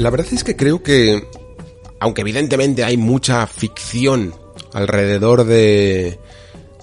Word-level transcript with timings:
La 0.00 0.08
verdad 0.08 0.28
es 0.32 0.44
que 0.44 0.56
creo 0.56 0.82
que, 0.82 1.28
aunque 1.98 2.22
evidentemente 2.22 2.84
hay 2.84 2.96
mucha 2.96 3.46
ficción 3.46 4.34
alrededor 4.72 5.44
de 5.44 6.18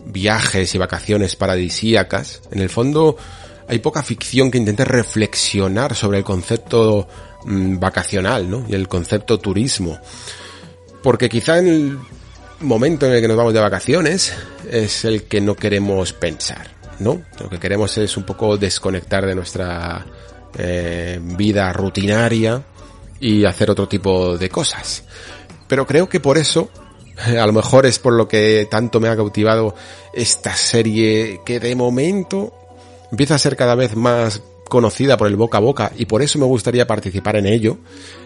viajes 0.05 0.75
y 0.75 0.77
vacaciones 0.77 1.35
paradisíacas, 1.35 2.43
en 2.51 2.59
el 2.59 2.69
fondo 2.69 3.17
hay 3.67 3.79
poca 3.79 4.03
ficción 4.03 4.51
que 4.51 4.59
intente 4.59 4.85
reflexionar 4.85 5.95
sobre 5.95 6.19
el 6.19 6.23
concepto 6.23 7.07
mm, 7.45 7.79
vacacional, 7.79 8.51
¿no? 8.51 8.67
Y 8.69 8.75
el 8.75 8.87
concepto 8.87 9.39
turismo. 9.39 9.99
Porque 11.01 11.27
quizá 11.27 11.57
en 11.57 11.67
el 11.69 11.97
momento 12.59 13.07
en 13.07 13.13
el 13.13 13.21
que 13.21 13.27
nos 13.27 13.37
vamos 13.37 13.55
de 13.55 13.61
vacaciones 13.61 14.31
es 14.69 15.05
el 15.05 15.23
que 15.23 15.41
no 15.41 15.55
queremos 15.55 16.13
pensar, 16.13 16.69
¿no? 16.99 17.23
Lo 17.39 17.49
que 17.49 17.57
queremos 17.57 17.97
es 17.97 18.15
un 18.15 18.25
poco 18.25 18.57
desconectar 18.57 19.25
de 19.25 19.33
nuestra 19.33 20.05
eh, 20.55 21.19
vida 21.19 21.73
rutinaria 21.73 22.63
y 23.19 23.45
hacer 23.45 23.69
otro 23.71 23.87
tipo 23.87 24.37
de 24.37 24.49
cosas. 24.49 25.03
Pero 25.67 25.85
creo 25.85 26.09
que 26.09 26.19
por 26.19 26.37
eso, 26.37 26.69
a 27.17 27.45
lo 27.45 27.53
mejor 27.53 27.85
es 27.85 27.99
por 27.99 28.13
lo 28.13 28.27
que 28.27 28.67
tanto 28.69 28.99
me 28.99 29.09
ha 29.09 29.15
cautivado 29.15 29.75
esta 30.13 30.55
serie 30.55 31.41
que 31.45 31.59
de 31.59 31.75
momento 31.75 32.53
empieza 33.11 33.35
a 33.35 33.39
ser 33.39 33.55
cada 33.55 33.75
vez 33.75 33.95
más 33.95 34.41
conocida 34.67 35.17
por 35.17 35.27
el 35.27 35.37
boca 35.37 35.59
a 35.59 35.61
boca 35.61 35.91
y 35.97 36.05
por 36.05 36.21
eso 36.21 36.39
me 36.39 36.45
gustaría 36.45 36.85
participar 36.85 37.37
en 37.37 37.45
ello, 37.45 37.77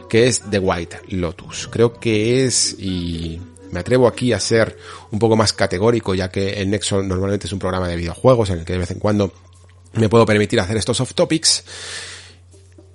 que 0.10 0.28
es 0.28 0.42
The 0.50 0.60
White 0.60 1.02
Lotus. 1.10 1.68
Creo 1.72 2.00
que 2.00 2.46
es, 2.46 2.76
y 2.80 3.40
me 3.72 3.80
atrevo 3.80 4.08
aquí 4.08 4.34
a 4.34 4.40
ser 4.40 4.78
un 5.12 5.20
poco 5.20 5.36
más 5.36 5.54
categórico, 5.54 6.14
ya 6.14 6.30
que 6.30 6.62
el 6.62 6.70
Nexo 6.70 7.02
normalmente 7.02 7.48
es 7.48 7.54
un 7.54 7.60
programa 7.60 7.88
de 7.88 7.96
videojuegos 7.96 8.50
en 8.50 8.60
el 8.60 8.66
que 8.66 8.74
de 8.74 8.80
vez 8.80 8.92
en 8.92 9.00
cuando 9.00 9.32
me 9.94 10.10
puedo 10.10 10.26
permitir 10.26 10.60
hacer 10.60 10.78
estos 10.78 11.00
off 11.02 11.14
topics. 11.14 11.64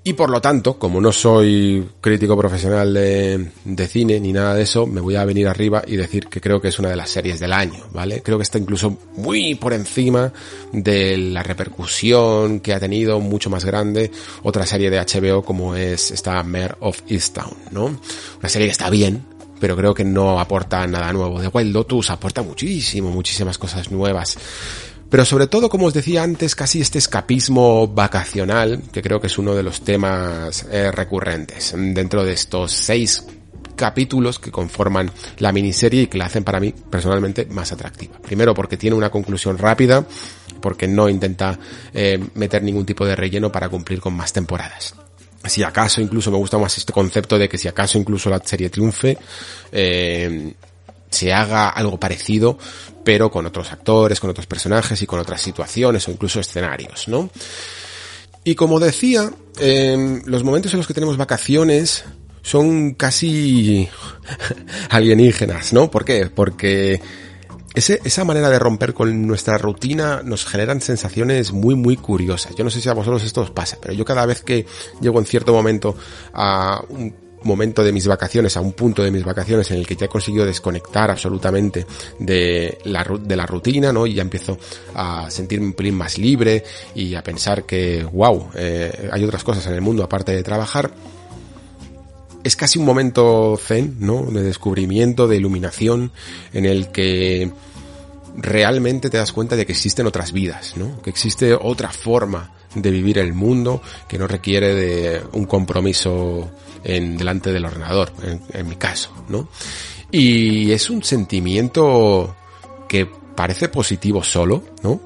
Y 0.06 0.12
por 0.12 0.30
lo 0.30 0.40
tanto, 0.40 0.78
como 0.78 1.00
no 1.00 1.10
soy 1.10 1.84
crítico 2.00 2.36
profesional 2.36 2.94
de, 2.94 3.88
cine 3.88 4.20
ni 4.20 4.32
nada 4.32 4.54
de 4.54 4.62
eso, 4.62 4.86
me 4.86 5.00
voy 5.00 5.16
a 5.16 5.24
venir 5.24 5.48
arriba 5.48 5.82
y 5.84 5.96
decir 5.96 6.28
que 6.28 6.40
creo 6.40 6.60
que 6.60 6.68
es 6.68 6.78
una 6.78 6.90
de 6.90 6.94
las 6.94 7.10
series 7.10 7.40
del 7.40 7.52
año, 7.52 7.82
¿vale? 7.92 8.22
Creo 8.22 8.38
que 8.38 8.44
está 8.44 8.56
incluso 8.56 8.96
muy 9.16 9.56
por 9.56 9.72
encima 9.72 10.32
de 10.72 11.16
la 11.16 11.42
repercusión 11.42 12.60
que 12.60 12.72
ha 12.72 12.78
tenido, 12.78 13.18
mucho 13.18 13.50
más 13.50 13.64
grande, 13.64 14.12
otra 14.44 14.64
serie 14.64 14.90
de 14.90 15.00
HBO 15.00 15.42
como 15.42 15.74
es 15.74 16.12
esta 16.12 16.40
Mare 16.44 16.76
of 16.78 17.02
Easttown, 17.08 17.56
¿no? 17.72 17.86
Una 17.86 18.48
serie 18.48 18.68
que 18.68 18.72
está 18.72 18.88
bien, 18.90 19.24
pero 19.58 19.76
creo 19.76 19.92
que 19.92 20.04
no 20.04 20.38
aporta 20.38 20.86
nada 20.86 21.12
nuevo. 21.12 21.40
The 21.40 21.48
Wild 21.48 21.74
Lotus 21.74 22.10
aporta 22.10 22.42
muchísimo, 22.42 23.10
muchísimas 23.10 23.58
cosas 23.58 23.90
nuevas. 23.90 24.38
Pero 25.08 25.24
sobre 25.24 25.46
todo, 25.46 25.68
como 25.68 25.86
os 25.86 25.94
decía 25.94 26.22
antes, 26.22 26.54
casi 26.54 26.80
este 26.80 26.98
escapismo 26.98 27.86
vacacional, 27.86 28.82
que 28.92 29.02
creo 29.02 29.20
que 29.20 29.28
es 29.28 29.38
uno 29.38 29.54
de 29.54 29.62
los 29.62 29.82
temas 29.82 30.66
eh, 30.70 30.90
recurrentes 30.90 31.74
dentro 31.76 32.24
de 32.24 32.32
estos 32.32 32.72
seis 32.72 33.24
capítulos 33.76 34.38
que 34.38 34.50
conforman 34.50 35.10
la 35.38 35.52
miniserie 35.52 36.02
y 36.02 36.06
que 36.08 36.18
la 36.18 36.26
hacen 36.26 36.42
para 36.42 36.58
mí 36.58 36.74
personalmente 36.90 37.46
más 37.46 37.70
atractiva. 37.70 38.18
Primero 38.18 38.54
porque 38.54 38.76
tiene 38.76 38.96
una 38.96 39.10
conclusión 39.10 39.58
rápida, 39.58 40.04
porque 40.60 40.88
no 40.88 41.08
intenta 41.08 41.58
eh, 41.92 42.18
meter 42.34 42.62
ningún 42.62 42.86
tipo 42.86 43.06
de 43.06 43.14
relleno 43.14 43.52
para 43.52 43.68
cumplir 43.68 44.00
con 44.00 44.14
más 44.14 44.32
temporadas. 44.32 44.94
Si 45.44 45.62
acaso 45.62 46.00
incluso 46.00 46.32
me 46.32 46.38
gusta 46.38 46.58
más 46.58 46.76
este 46.76 46.92
concepto 46.92 47.38
de 47.38 47.48
que 47.48 47.58
si 47.58 47.68
acaso 47.68 47.98
incluso 47.98 48.28
la 48.28 48.40
serie 48.40 48.70
triunfe, 48.70 49.16
eh, 49.70 50.54
se 51.16 51.32
haga 51.32 51.68
algo 51.68 51.98
parecido, 51.98 52.58
pero 53.04 53.30
con 53.30 53.46
otros 53.46 53.72
actores, 53.72 54.20
con 54.20 54.30
otros 54.30 54.46
personajes 54.46 55.00
y 55.00 55.06
con 55.06 55.18
otras 55.18 55.40
situaciones 55.40 56.06
o 56.06 56.10
incluso 56.10 56.40
escenarios, 56.40 57.08
¿no? 57.08 57.30
Y 58.44 58.54
como 58.54 58.78
decía, 58.78 59.30
eh, 59.58 60.20
los 60.24 60.44
momentos 60.44 60.72
en 60.72 60.78
los 60.78 60.86
que 60.86 60.94
tenemos 60.94 61.16
vacaciones 61.16 62.04
son 62.42 62.94
casi 62.94 63.88
alienígenas, 64.90 65.72
¿no? 65.72 65.90
¿Por 65.90 66.04
qué? 66.04 66.30
Porque 66.32 67.00
esa 67.74 68.24
manera 68.24 68.48
de 68.48 68.58
romper 68.58 68.94
con 68.94 69.26
nuestra 69.26 69.58
rutina 69.58 70.22
nos 70.24 70.46
generan 70.46 70.80
sensaciones 70.80 71.52
muy, 71.52 71.74
muy 71.74 71.96
curiosas. 71.96 72.54
Yo 72.54 72.64
no 72.64 72.70
sé 72.70 72.80
si 72.80 72.88
a 72.88 72.94
vosotros 72.94 73.22
esto 73.24 73.42
os 73.42 73.50
pasa, 73.50 73.78
pero 73.80 73.92
yo 73.92 74.04
cada 74.04 74.24
vez 74.24 74.42
que 74.42 74.64
llego 75.00 75.18
en 75.18 75.26
cierto 75.26 75.52
momento 75.52 75.94
a 76.32 76.82
un 76.88 77.25
momento 77.46 77.82
de 77.82 77.92
mis 77.92 78.06
vacaciones, 78.06 78.56
a 78.56 78.60
un 78.60 78.72
punto 78.72 79.02
de 79.02 79.10
mis 79.10 79.24
vacaciones 79.24 79.70
en 79.70 79.78
el 79.78 79.86
que 79.86 79.96
ya 79.96 80.06
he 80.06 80.08
conseguido 80.08 80.44
desconectar 80.44 81.10
absolutamente 81.10 81.86
de 82.18 82.78
la, 82.84 83.04
de 83.20 83.36
la 83.36 83.46
rutina, 83.46 83.92
¿no? 83.92 84.06
Y 84.06 84.14
ya 84.14 84.22
empiezo 84.22 84.58
a 84.94 85.30
sentirme 85.30 85.66
un 85.66 85.72
pelín 85.72 85.94
más 85.94 86.18
libre 86.18 86.64
y 86.94 87.14
a 87.14 87.22
pensar 87.22 87.64
que, 87.64 88.04
wow, 88.04 88.50
eh, 88.54 89.08
hay 89.12 89.24
otras 89.24 89.44
cosas 89.44 89.66
en 89.66 89.74
el 89.74 89.80
mundo 89.80 90.02
aparte 90.02 90.32
de 90.32 90.42
trabajar. 90.42 90.90
Es 92.44 92.54
casi 92.54 92.78
un 92.78 92.84
momento 92.84 93.58
zen, 93.60 93.96
¿no? 94.00 94.22
De 94.30 94.42
descubrimiento, 94.42 95.26
de 95.26 95.36
iluminación, 95.36 96.12
en 96.52 96.64
el 96.64 96.92
que 96.92 97.50
realmente 98.36 99.10
te 99.10 99.16
das 99.16 99.32
cuenta 99.32 99.56
de 99.56 99.66
que 99.66 99.72
existen 99.72 100.06
otras 100.06 100.32
vidas, 100.32 100.76
¿no? 100.76 101.00
Que 101.02 101.10
existe 101.10 101.54
otra 101.54 101.90
forma 101.90 102.52
de 102.74 102.90
vivir 102.90 103.18
el 103.18 103.32
mundo 103.32 103.82
que 104.06 104.18
no 104.18 104.26
requiere 104.26 104.74
de 104.74 105.22
un 105.32 105.46
compromiso 105.46 106.50
en 106.86 107.16
delante 107.16 107.52
del 107.52 107.64
ordenador, 107.64 108.12
en, 108.52 108.68
mi 108.68 108.76
caso, 108.76 109.10
¿no? 109.28 109.48
Y 110.12 110.70
es 110.70 110.88
un 110.88 111.02
sentimiento 111.02 112.36
que 112.88 113.06
parece 113.06 113.68
positivo 113.68 114.22
solo, 114.22 114.62
¿no? 114.84 115.00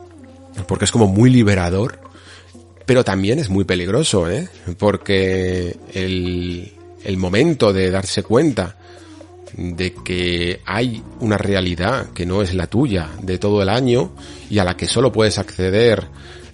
Porque 0.68 0.84
es 0.84 0.92
como 0.92 1.06
muy 1.06 1.30
liberador, 1.30 1.98
pero 2.84 3.02
también 3.02 3.38
es 3.38 3.48
muy 3.48 3.64
peligroso, 3.64 4.30
¿eh? 4.30 4.46
Porque 4.78 5.74
el, 5.94 6.70
el 7.02 7.16
momento 7.16 7.72
de 7.72 7.90
darse 7.90 8.22
cuenta 8.22 8.76
de 9.56 9.94
que 9.94 10.60
hay 10.66 11.02
una 11.20 11.38
realidad 11.38 12.10
que 12.12 12.26
no 12.26 12.42
es 12.42 12.54
la 12.54 12.66
tuya 12.66 13.08
de 13.22 13.38
todo 13.38 13.62
el 13.62 13.70
año 13.70 14.12
y 14.50 14.58
a 14.58 14.64
la 14.64 14.76
que 14.76 14.86
solo 14.86 15.10
puedes 15.10 15.38
acceder 15.38 16.06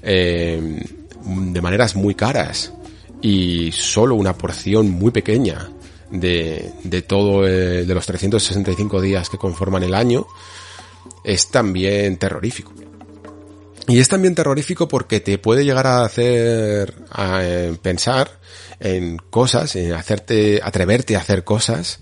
eh, 0.02 0.80
de 1.24 1.60
maneras 1.60 1.96
muy 1.96 2.14
caras 2.14 2.72
y 3.26 3.72
solo 3.72 4.14
una 4.14 4.38
porción 4.38 4.88
muy 4.88 5.10
pequeña 5.10 5.68
de, 6.12 6.70
de 6.84 7.02
todo, 7.02 7.44
eh, 7.44 7.84
de 7.84 7.92
los 7.92 8.06
365 8.06 9.00
días 9.00 9.28
que 9.28 9.36
conforman 9.36 9.82
el 9.82 9.94
año, 9.94 10.28
es 11.24 11.48
también 11.48 12.18
terrorífico. 12.18 12.72
Y 13.88 13.98
es 13.98 14.08
también 14.08 14.36
terrorífico 14.36 14.86
porque 14.86 15.18
te 15.18 15.38
puede 15.38 15.64
llegar 15.64 15.88
a 15.88 16.04
hacer 16.04 16.94
a, 17.10 17.40
eh, 17.42 17.76
pensar 17.82 18.30
en 18.78 19.16
cosas, 19.16 19.74
en 19.74 19.92
hacerte, 19.94 20.60
atreverte 20.62 21.16
a 21.16 21.20
hacer 21.20 21.42
cosas 21.42 21.98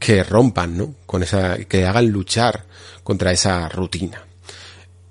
que 0.00 0.24
rompan, 0.24 0.76
¿no? 0.76 0.96
Con 1.06 1.22
esa, 1.22 1.56
que 1.56 1.86
hagan 1.86 2.08
luchar 2.08 2.64
contra 3.04 3.30
esa 3.30 3.68
rutina. 3.68 4.26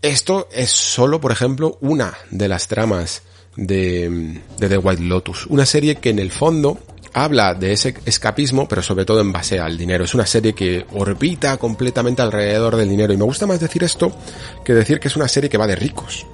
Esto 0.01 0.49
es 0.51 0.71
solo, 0.71 1.21
por 1.21 1.31
ejemplo, 1.31 1.77
una 1.79 2.17
de 2.31 2.49
las 2.49 2.67
tramas 2.67 3.21
de, 3.55 4.41
The 4.59 4.77
White 4.77 5.03
Lotus. 5.03 5.45
Una 5.47 5.65
serie 5.65 5.95
que 5.95 6.09
en 6.09 6.19
el 6.19 6.31
fondo 6.31 6.79
habla 7.13 7.53
de 7.53 7.73
ese 7.73 7.95
escapismo, 8.05 8.67
pero 8.67 8.81
sobre 8.81 9.05
todo 9.05 9.21
en 9.21 9.31
base 9.31 9.59
al 9.59 9.77
dinero. 9.77 10.03
Es 10.03 10.15
una 10.15 10.25
serie 10.25 10.53
que 10.53 10.85
orbita 10.93 11.57
completamente 11.57 12.21
alrededor 12.21 12.75
del 12.75 12.89
dinero. 12.89 13.13
Y 13.13 13.17
me 13.17 13.25
gusta 13.25 13.45
más 13.45 13.59
decir 13.59 13.83
esto 13.83 14.15
que 14.63 14.73
decir 14.73 14.99
que 14.99 15.07
es 15.07 15.15
una 15.15 15.27
serie 15.27 15.49
que 15.49 15.57
va 15.57 15.67
de 15.67 15.75
ricos. 15.75 16.25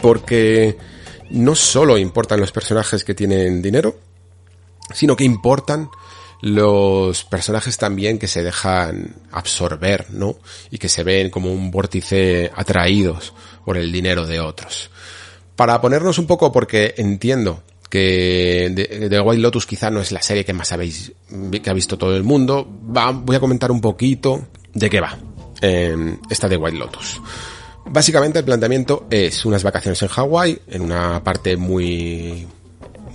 Porque 0.00 0.78
no 1.30 1.54
solo 1.54 1.98
importan 1.98 2.40
los 2.40 2.52
personajes 2.52 3.04
que 3.04 3.14
tienen 3.14 3.60
dinero, 3.60 3.98
sino 4.92 5.16
que 5.16 5.24
importan 5.24 5.88
los 6.40 7.24
personajes 7.24 7.78
también 7.78 8.18
que 8.18 8.28
se 8.28 8.42
dejan 8.42 9.14
absorber, 9.32 10.10
¿no? 10.10 10.36
Y 10.70 10.78
que 10.78 10.90
se 10.90 11.02
ven 11.02 11.30
como 11.30 11.50
un 11.50 11.70
vórtice 11.70 12.50
atraídos 12.54 13.32
por 13.64 13.78
el 13.78 13.90
dinero 13.90 14.26
de 14.26 14.40
otros. 14.40 14.90
Para 15.56 15.80
ponernos 15.80 16.18
un 16.18 16.26
poco, 16.26 16.50
porque 16.50 16.94
entiendo 16.96 17.62
que 17.88 19.06
The 19.08 19.20
White 19.20 19.40
Lotus 19.40 19.66
quizá 19.66 19.88
no 19.88 20.00
es 20.00 20.10
la 20.10 20.20
serie 20.20 20.44
que 20.44 20.52
más 20.52 20.68
sabéis 20.68 21.12
que 21.62 21.70
ha 21.70 21.74
visto 21.74 21.96
todo 21.96 22.16
el 22.16 22.24
mundo. 22.24 22.66
voy 22.66 23.36
a 23.36 23.40
comentar 23.40 23.70
un 23.70 23.80
poquito 23.80 24.48
de 24.72 24.90
qué 24.90 25.00
va 25.00 25.16
eh, 25.60 26.16
esta 26.28 26.48
de 26.48 26.56
White 26.56 26.76
Lotus. 26.76 27.20
Básicamente 27.86 28.38
el 28.38 28.44
planteamiento 28.44 29.06
es 29.10 29.44
unas 29.44 29.62
vacaciones 29.62 30.02
en 30.02 30.08
Hawái, 30.08 30.58
en 30.68 30.82
una 30.82 31.22
parte 31.22 31.56
muy 31.56 32.46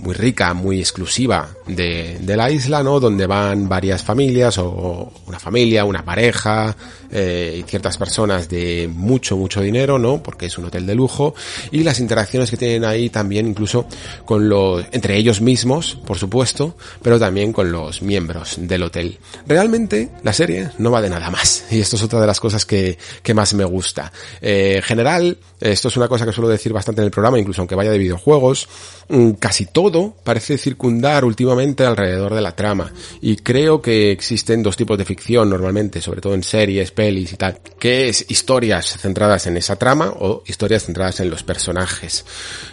muy 0.02 0.14
rica, 0.14 0.54
muy 0.54 0.78
exclusiva 0.78 1.48
de, 1.66 2.18
de, 2.20 2.36
la 2.36 2.50
isla, 2.50 2.82
¿no? 2.82 3.00
Donde 3.00 3.26
van 3.26 3.68
varias 3.68 4.02
familias 4.02 4.58
o 4.58 5.12
una 5.26 5.38
familia, 5.38 5.84
una 5.84 6.04
pareja 6.04 6.74
eh, 7.12 7.58
y 7.60 7.68
ciertas 7.68 7.98
personas 7.98 8.48
de 8.48 8.88
mucho, 8.92 9.36
mucho 9.36 9.60
dinero, 9.60 9.98
¿no? 9.98 10.22
Porque 10.22 10.46
es 10.46 10.58
un 10.58 10.66
hotel 10.66 10.86
de 10.86 10.94
lujo 10.94 11.34
y 11.72 11.82
las 11.82 11.98
interacciones 11.98 12.50
que 12.50 12.56
tienen 12.56 12.84
ahí 12.84 13.10
también 13.10 13.48
incluso 13.48 13.86
con 14.24 14.48
los, 14.48 14.84
entre 14.92 15.16
ellos 15.16 15.40
mismos, 15.40 15.98
por 16.06 16.18
supuesto, 16.18 16.76
pero 17.02 17.18
también 17.18 17.52
con 17.52 17.72
los 17.72 18.02
miembros 18.02 18.56
del 18.58 18.84
hotel. 18.84 19.18
Realmente 19.44 20.10
la 20.22 20.32
serie 20.32 20.70
no 20.78 20.92
va 20.92 21.02
de 21.02 21.10
nada 21.10 21.30
más 21.30 21.64
y 21.70 21.80
esto 21.80 21.96
es 21.96 22.02
otra 22.04 22.20
de 22.20 22.28
las 22.28 22.38
cosas 22.38 22.64
que, 22.64 22.96
que 23.22 23.34
más 23.34 23.54
me 23.54 23.64
gusta. 23.64 24.12
Eh, 24.40 24.74
en 24.76 24.82
general, 24.82 25.36
esto 25.58 25.88
es 25.88 25.96
una 25.96 26.06
cosa 26.06 26.24
que 26.24 26.32
suelo 26.32 26.48
decir 26.48 26.72
bastante 26.72 27.00
en 27.00 27.06
el 27.06 27.10
programa, 27.10 27.40
incluso 27.40 27.60
aunque 27.60 27.74
vaya 27.74 27.90
de 27.90 27.98
videojuegos, 27.98 28.68
mm, 29.08 29.32
casi 29.32 29.66
todo 29.66 29.89
parece 30.24 30.58
circundar 30.58 31.24
últimamente 31.24 31.84
alrededor 31.84 32.34
de 32.34 32.40
la 32.40 32.54
trama. 32.56 32.92
Y 33.20 33.36
creo 33.36 33.80
que 33.80 34.10
existen 34.10 34.62
dos 34.62 34.76
tipos 34.76 34.96
de 34.98 35.04
ficción 35.04 35.50
normalmente, 35.50 36.00
sobre 36.00 36.20
todo 36.20 36.34
en 36.34 36.42
series, 36.42 36.90
pelis 36.90 37.32
y 37.32 37.36
tal, 37.36 37.58
que 37.78 38.08
es 38.08 38.26
historias 38.28 38.98
centradas 38.98 39.46
en 39.46 39.56
esa 39.56 39.76
trama 39.76 40.12
o 40.18 40.42
historias 40.46 40.84
centradas 40.84 41.20
en 41.20 41.30
los 41.30 41.42
personajes. 41.42 42.24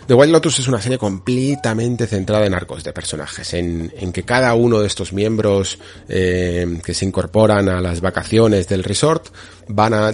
The 0.08 0.14
Wild 0.14 0.32
Lotus 0.32 0.60
es 0.60 0.68
una 0.68 0.82
serie 0.82 0.98
completamente 0.98 2.08
centrada 2.08 2.46
en 2.46 2.54
arcos 2.54 2.84
de 2.84 2.94
personajes, 2.94 3.54
en, 3.54 3.94
en 3.98 4.12
que 4.12 4.24
cada 4.24 4.54
uno 4.54 4.80
de 4.80 4.88
estos 4.88 5.14
miembros 5.14 5.80
eh, 6.10 6.80
que 6.84 6.94
se 6.94 7.06
incorporan 7.06 7.70
a 7.70 7.82
las 7.82 8.02
vacaciones 8.02 8.68
del 8.68 8.84
resort 8.84 9.28
van 9.68 9.94
a, 9.94 10.14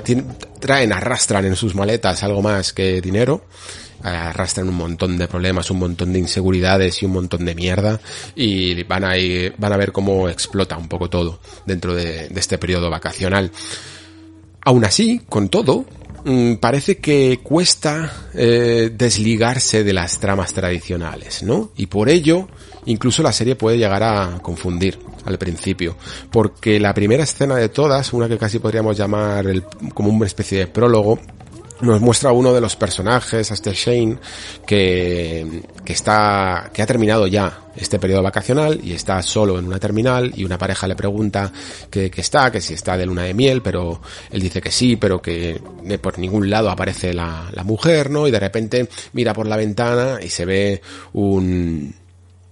traen, 0.60 0.94
arrastran 0.94 1.46
en 1.46 1.56
sus 1.56 1.76
maletas 1.76 2.24
algo 2.24 2.42
más 2.42 2.74
que 2.74 3.02
dinero 3.02 3.46
arrastran 4.04 4.68
un 4.68 4.76
montón 4.76 5.18
de 5.18 5.28
problemas, 5.28 5.72
un 5.72 5.80
montón 5.80 6.14
de 6.14 6.20
inseguridades 6.20 7.02
y 7.02 7.06
un 7.06 7.14
montón 7.14 7.46
de 7.46 7.56
mierda 7.56 8.00
y 8.36 8.84
van 8.84 9.06
a 9.06 9.18
ir, 9.18 9.56
van 9.58 9.74
a 9.74 9.78
ver 9.78 9.92
cómo 9.92 10.30
explota 10.30 10.78
un 10.78 10.88
poco 10.88 11.10
todo 11.10 11.40
dentro 11.66 11.96
de, 11.96 12.30
este 12.36 12.58
periodo 12.58 12.90
vacacional. 12.90 13.52
Aún 14.66 14.86
así, 14.86 15.22
con 15.28 15.50
todo, 15.50 15.86
mm, 16.26 16.56
parece 16.56 16.98
que 16.98 17.40
cuesta 17.42 18.30
eh, 18.34 18.92
desligarse 18.94 19.84
de 19.84 19.94
las 19.94 20.20
tramas 20.20 20.54
tradicionales, 20.54 21.44
¿no? 21.44 21.72
Y 21.76 21.88
por 21.88 22.10
ello, 22.10 22.48
incluso 22.86 23.24
la 23.24 23.32
serie 23.32 23.56
puede 23.56 23.78
llegar 23.78 24.04
a 24.04 24.40
confundir 24.42 25.00
al 25.26 25.38
principio, 25.38 25.98
porque 26.32 26.80
la 26.80 26.94
primera 26.94 27.24
escena 27.24 27.56
de 27.56 27.70
todas, 27.70 28.12
una 28.14 28.28
que 28.28 28.38
casi 28.38 28.60
podríamos 28.60 28.98
llamar 28.98 29.48
el, 29.48 29.64
como 29.94 30.10
una 30.10 30.26
especie 30.26 30.60
de 30.60 30.68
prólogo, 30.68 31.20
nos 31.84 32.02
muestra 32.02 32.32
uno 32.32 32.54
de 32.54 32.62
los 32.62 32.76
personajes, 32.76 33.52
este 33.52 33.74
Shane, 33.74 34.18
que, 34.66 35.64
está, 35.86 36.72
que 36.74 36.82
ha 36.82 36.86
terminado 36.86 37.28
ya 37.28 37.60
este 37.76 38.00
periodo 38.00 38.24
vacacional 38.24 38.80
y 38.84 38.94
está 38.94 39.22
solo 39.22 39.60
en 39.60 39.66
una 39.66 39.80
terminal 39.80 40.32
y 40.36 40.46
una 40.46 40.58
pareja 40.58 40.88
le 40.88 40.96
pregunta 40.96 41.52
que, 41.90 42.12
está, 42.16 42.52
que 42.52 42.62
si 42.62 42.74
está 42.74 42.98
de 42.98 43.06
luna 43.06 43.24
de 43.24 43.34
miel, 43.34 43.62
pero 43.62 44.02
él 44.32 44.42
dice 44.42 44.62
que 44.62 44.72
sí, 44.72 44.96
pero 44.96 45.22
que 45.22 45.62
por 46.02 46.20
ningún 46.20 46.50
lado 46.50 46.70
aparece 46.70 47.14
la, 47.14 47.50
la 47.52 47.64
mujer, 47.64 48.10
¿no? 48.10 48.28
Y 48.28 48.32
de 48.32 48.40
repente 48.40 48.90
mira 49.14 49.34
por 49.34 49.48
la 49.48 49.58
ventana 49.58 50.20
y 50.22 50.30
se 50.30 50.46
ve 50.46 50.82
un, 51.14 51.94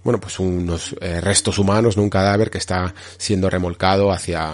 bueno, 0.04 0.20
pues 0.20 0.38
unos 0.40 0.94
eh, 1.00 1.20
restos 1.20 1.58
humanos, 1.58 1.96
¿no? 1.96 2.02
un 2.02 2.10
cadáver 2.10 2.50
que 2.50 2.58
está 2.58 2.94
siendo 3.16 3.48
remolcado 3.48 4.10
hacia 4.10 4.52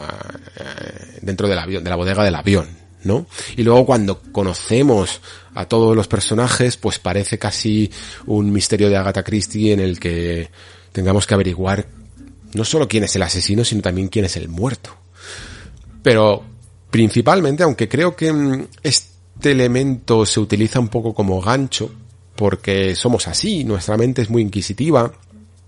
eh, 0.56 1.18
dentro 1.22 1.48
del 1.48 1.58
avión, 1.58 1.82
de 1.82 1.90
la 1.90 1.96
bodega 1.96 2.22
del 2.22 2.34
avión, 2.34 2.68
Y 3.56 3.62
luego 3.62 3.86
cuando 3.86 4.20
conocemos 4.32 5.20
a 5.54 5.66
todos 5.66 5.96
los 5.96 6.08
personajes, 6.08 6.76
pues 6.76 6.98
parece 6.98 7.38
casi 7.38 7.90
un 8.26 8.52
misterio 8.52 8.88
de 8.88 8.96
Agatha 8.96 9.22
Christie 9.22 9.72
en 9.72 9.80
el 9.80 9.98
que 9.98 10.50
tengamos 10.92 11.26
que 11.26 11.34
averiguar 11.34 11.86
no 12.54 12.64
solo 12.64 12.88
quién 12.88 13.04
es 13.04 13.14
el 13.16 13.22
asesino, 13.22 13.64
sino 13.64 13.82
también 13.82 14.08
quién 14.08 14.24
es 14.24 14.36
el 14.36 14.48
muerto. 14.48 14.90
Pero 16.02 16.42
principalmente, 16.90 17.62
aunque 17.62 17.88
creo 17.88 18.16
que 18.16 18.32
mm, 18.32 18.66
este 18.82 19.50
elemento 19.50 20.24
se 20.24 20.40
utiliza 20.40 20.80
un 20.80 20.88
poco 20.88 21.14
como 21.14 21.40
gancho, 21.40 21.90
porque 22.34 22.94
somos 22.94 23.26
así, 23.28 23.64
nuestra 23.64 23.96
mente 23.96 24.22
es 24.22 24.30
muy 24.30 24.42
inquisitiva, 24.42 25.12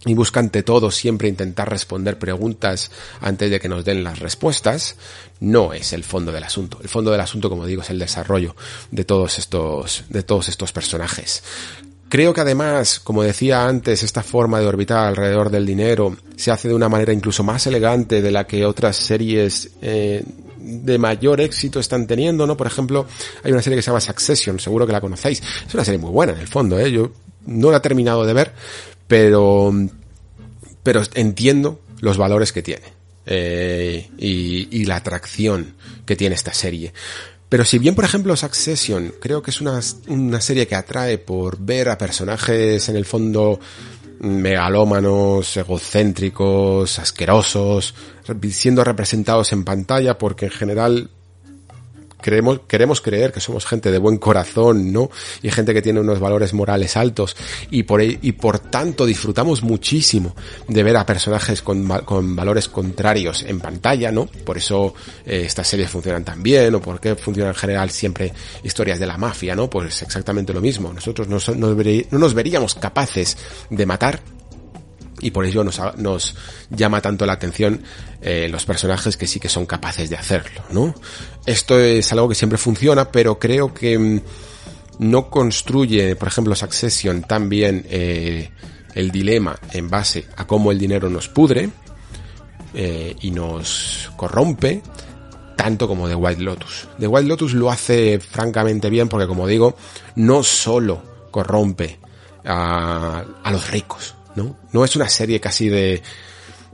y 0.06 0.14
busca 0.14 0.40
ante 0.40 0.62
todo 0.62 0.90
siempre 0.90 1.28
intentar 1.28 1.68
responder 1.68 2.18
preguntas 2.18 2.90
antes 3.20 3.50
de 3.50 3.60
que 3.60 3.68
nos 3.68 3.84
den 3.84 4.02
las 4.02 4.18
respuestas, 4.18 4.96
no 5.40 5.72
es 5.74 5.92
el 5.92 6.04
fondo 6.04 6.32
del 6.32 6.44
asunto. 6.44 6.78
El 6.82 6.88
fondo 6.88 7.10
del 7.10 7.20
asunto, 7.20 7.50
como 7.50 7.66
digo, 7.66 7.82
es 7.82 7.90
el 7.90 7.98
desarrollo 7.98 8.56
de 8.90 9.04
todos 9.04 9.38
estos, 9.38 10.04
de 10.08 10.22
todos 10.22 10.48
estos 10.48 10.72
personajes. 10.72 11.42
Creo 12.08 12.34
que 12.34 12.40
además, 12.40 12.98
como 12.98 13.22
decía 13.22 13.66
antes, 13.66 14.02
esta 14.02 14.24
forma 14.24 14.58
de 14.58 14.66
orbitar 14.66 15.06
alrededor 15.06 15.48
del 15.48 15.64
dinero 15.64 16.16
se 16.34 16.50
hace 16.50 16.66
de 16.66 16.74
una 16.74 16.88
manera 16.88 17.12
incluso 17.12 17.44
más 17.44 17.66
elegante 17.68 18.20
de 18.20 18.30
la 18.32 18.48
que 18.48 18.66
otras 18.66 18.96
series 18.96 19.70
eh, 19.80 20.24
de 20.58 20.98
mayor 20.98 21.40
éxito 21.40 21.78
están 21.78 22.08
teniendo, 22.08 22.48
¿no? 22.48 22.56
Por 22.56 22.66
ejemplo, 22.66 23.06
hay 23.44 23.52
una 23.52 23.62
serie 23.62 23.76
que 23.76 23.82
se 23.82 23.90
llama 23.90 24.00
Succession, 24.00 24.58
seguro 24.58 24.86
que 24.86 24.92
la 24.92 25.00
conocéis. 25.00 25.40
Es 25.68 25.72
una 25.72 25.84
serie 25.84 25.98
muy 25.98 26.10
buena 26.10 26.32
en 26.32 26.40
el 26.40 26.48
fondo, 26.48 26.80
¿eh? 26.80 26.90
Yo 26.90 27.12
no 27.46 27.70
la 27.70 27.76
he 27.76 27.80
terminado 27.80 28.26
de 28.26 28.32
ver, 28.32 28.54
pero, 29.10 29.74
pero 30.84 31.02
entiendo 31.14 31.80
los 32.00 32.16
valores 32.16 32.52
que 32.52 32.62
tiene. 32.62 33.00
Eh, 33.26 34.08
y, 34.18 34.68
y, 34.70 34.84
la 34.84 34.96
atracción 34.96 35.74
que 36.06 36.16
tiene 36.16 36.36
esta 36.36 36.54
serie. 36.54 36.92
Pero 37.48 37.64
si 37.64 37.78
bien, 37.78 37.94
por 37.94 38.04
ejemplo, 38.04 38.34
Succession 38.36 39.12
creo 39.20 39.42
que 39.42 39.50
es 39.50 39.60
una, 39.60 39.80
una 40.06 40.40
serie 40.40 40.66
que 40.66 40.76
atrae 40.76 41.18
por 41.18 41.58
ver 41.58 41.88
a 41.88 41.98
personajes 41.98 42.88
en 42.88 42.96
el 42.96 43.04
fondo 43.04 43.60
megalómanos, 44.20 45.56
egocéntricos, 45.56 46.98
asquerosos, 46.98 47.94
siendo 48.50 48.84
representados 48.84 49.52
en 49.52 49.64
pantalla 49.64 50.18
porque 50.18 50.46
en 50.46 50.52
general 50.52 51.10
queremos, 52.20 52.60
queremos 52.66 53.00
creer 53.00 53.32
que 53.32 53.40
somos 53.40 53.66
gente 53.66 53.90
de 53.90 53.98
buen 53.98 54.18
corazón, 54.18 54.92
¿no? 54.92 55.10
Y 55.42 55.50
gente 55.50 55.74
que 55.74 55.82
tiene 55.82 56.00
unos 56.00 56.20
valores 56.20 56.52
morales 56.54 56.96
altos 56.96 57.36
y 57.70 57.82
por, 57.82 58.02
y 58.02 58.32
por 58.32 58.58
tanto 58.58 59.06
disfrutamos 59.06 59.62
muchísimo 59.62 60.34
de 60.68 60.82
ver 60.82 60.96
a 60.96 61.06
personajes 61.06 61.62
con, 61.62 61.86
con 62.04 62.36
valores 62.36 62.68
contrarios 62.68 63.42
en 63.42 63.60
pantalla, 63.60 64.10
¿no? 64.12 64.26
Por 64.26 64.58
eso 64.58 64.94
eh, 65.26 65.44
estas 65.46 65.68
series 65.68 65.90
funcionan 65.90 66.24
tan 66.24 66.42
bien 66.42 66.74
o 66.74 66.80
por 66.80 67.00
qué 67.00 67.14
funcionan 67.16 67.52
en 67.52 67.58
general 67.58 67.90
siempre 67.90 68.32
historias 68.62 68.98
de 68.98 69.06
la 69.06 69.16
mafia, 69.16 69.54
¿no? 69.54 69.68
Pues 69.68 70.02
exactamente 70.02 70.52
lo 70.52 70.60
mismo. 70.60 70.92
Nosotros 70.92 71.28
no, 71.28 71.38
no, 71.56 71.74
no 71.74 72.18
nos 72.18 72.34
veríamos 72.34 72.74
capaces 72.74 73.36
de 73.68 73.86
matar 73.86 74.20
y 75.20 75.30
por 75.30 75.44
ello 75.44 75.64
nos, 75.64 75.80
nos 75.96 76.34
llama 76.70 77.00
tanto 77.00 77.26
la 77.26 77.34
atención 77.34 77.82
eh, 78.22 78.48
los 78.50 78.64
personajes 78.64 79.16
que 79.16 79.26
sí 79.26 79.40
que 79.40 79.48
son 79.48 79.66
capaces 79.66 80.10
de 80.10 80.16
hacerlo, 80.16 80.62
¿no? 80.70 80.94
Esto 81.46 81.78
es 81.78 82.10
algo 82.12 82.28
que 82.28 82.34
siempre 82.34 82.58
funciona, 82.58 83.10
pero 83.10 83.38
creo 83.38 83.72
que 83.72 83.98
mm, 83.98 84.20
no 85.00 85.30
construye, 85.30 86.16
por 86.16 86.28
ejemplo, 86.28 86.54
Succession 86.54 87.22
tan 87.22 87.48
bien 87.48 87.86
eh, 87.88 88.50
el 88.94 89.10
dilema 89.10 89.58
en 89.72 89.88
base 89.88 90.26
a 90.36 90.46
cómo 90.46 90.72
el 90.72 90.78
dinero 90.78 91.08
nos 91.08 91.28
pudre 91.28 91.70
eh, 92.74 93.16
y 93.20 93.30
nos 93.30 94.10
corrompe, 94.16 94.82
tanto 95.56 95.88
como 95.88 96.08
The 96.08 96.14
White 96.14 96.42
Lotus. 96.42 96.88
The 96.98 97.06
White 97.06 97.28
Lotus 97.28 97.54
lo 97.54 97.70
hace 97.70 98.20
francamente 98.20 98.90
bien 98.90 99.08
porque, 99.08 99.26
como 99.26 99.46
digo, 99.46 99.76
no 100.16 100.42
solo 100.42 101.02
corrompe 101.30 101.98
a, 102.44 103.24
a 103.42 103.50
los 103.50 103.70
ricos, 103.70 104.14
¿no? 104.36 104.84
Es 104.84 104.96
una 104.96 105.08
serie 105.08 105.40
casi 105.40 105.68
de, 105.68 106.02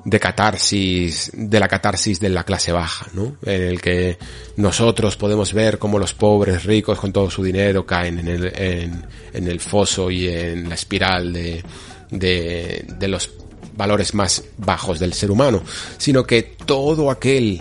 de 0.05 0.21
catarsis, 0.21 1.33
de 1.35 1.59
la 1.59 1.67
catarsis 1.67 2.21
de 2.21 2.29
la 2.29 2.45
clase 2.45 2.71
baja, 2.71 3.09
¿no? 3.13 3.37
En 3.45 3.63
el 3.63 3.81
que 3.81 4.19
nosotros 4.57 5.17
podemos 5.17 5.53
ver 5.53 5.79
cómo 5.79 5.99
los 5.99 6.15
pobres 6.15 6.65
ricos 6.65 6.99
con 6.99 7.13
todo 7.13 7.29
su 7.31 7.43
dinero 7.43 7.85
caen 7.85 8.21
en 8.21 8.29
el, 8.29 8.53
en, 8.55 9.05
en 9.33 9.49
el 9.49 9.61
foso 9.61 10.11
y 10.11 10.29
en 10.29 10.69
la 10.69 10.77
espiral 10.77 11.33
de, 11.33 11.65
de, 12.11 12.85
de 12.99 13.09
los 13.09 13.33
valores 13.77 14.15
más 14.15 14.45
bajos 14.59 14.99
del 14.99 15.13
ser 15.13 15.31
humano, 15.31 15.63
sino 15.99 16.25
que 16.25 16.43
todo 16.65 17.11
aquel 17.11 17.61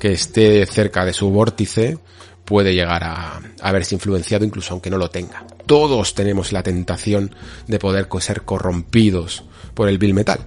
que 0.00 0.12
esté 0.12 0.64
cerca 0.66 1.04
de 1.04 1.12
su 1.12 1.30
vórtice 1.30 1.98
puede 2.48 2.74
llegar 2.74 3.04
a, 3.04 3.42
a 3.60 3.72
verse 3.72 3.94
influenciado 3.94 4.42
incluso 4.42 4.72
aunque 4.72 4.88
no 4.88 4.96
lo 4.96 5.10
tenga. 5.10 5.44
Todos 5.66 6.14
tenemos 6.14 6.50
la 6.50 6.62
tentación 6.62 7.34
de 7.66 7.78
poder 7.78 8.08
ser 8.20 8.42
corrompidos 8.42 9.44
por 9.74 9.90
el 9.90 9.98
Bill 9.98 10.14
Metal. 10.14 10.40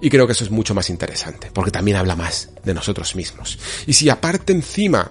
Y 0.00 0.08
creo 0.08 0.26
que 0.26 0.32
eso 0.32 0.44
es 0.44 0.50
mucho 0.50 0.74
más 0.74 0.88
interesante, 0.88 1.50
porque 1.52 1.70
también 1.70 1.98
habla 1.98 2.16
más 2.16 2.48
de 2.64 2.72
nosotros 2.72 3.14
mismos. 3.14 3.58
Y 3.86 3.92
si 3.92 4.08
aparte 4.08 4.54
encima 4.54 5.10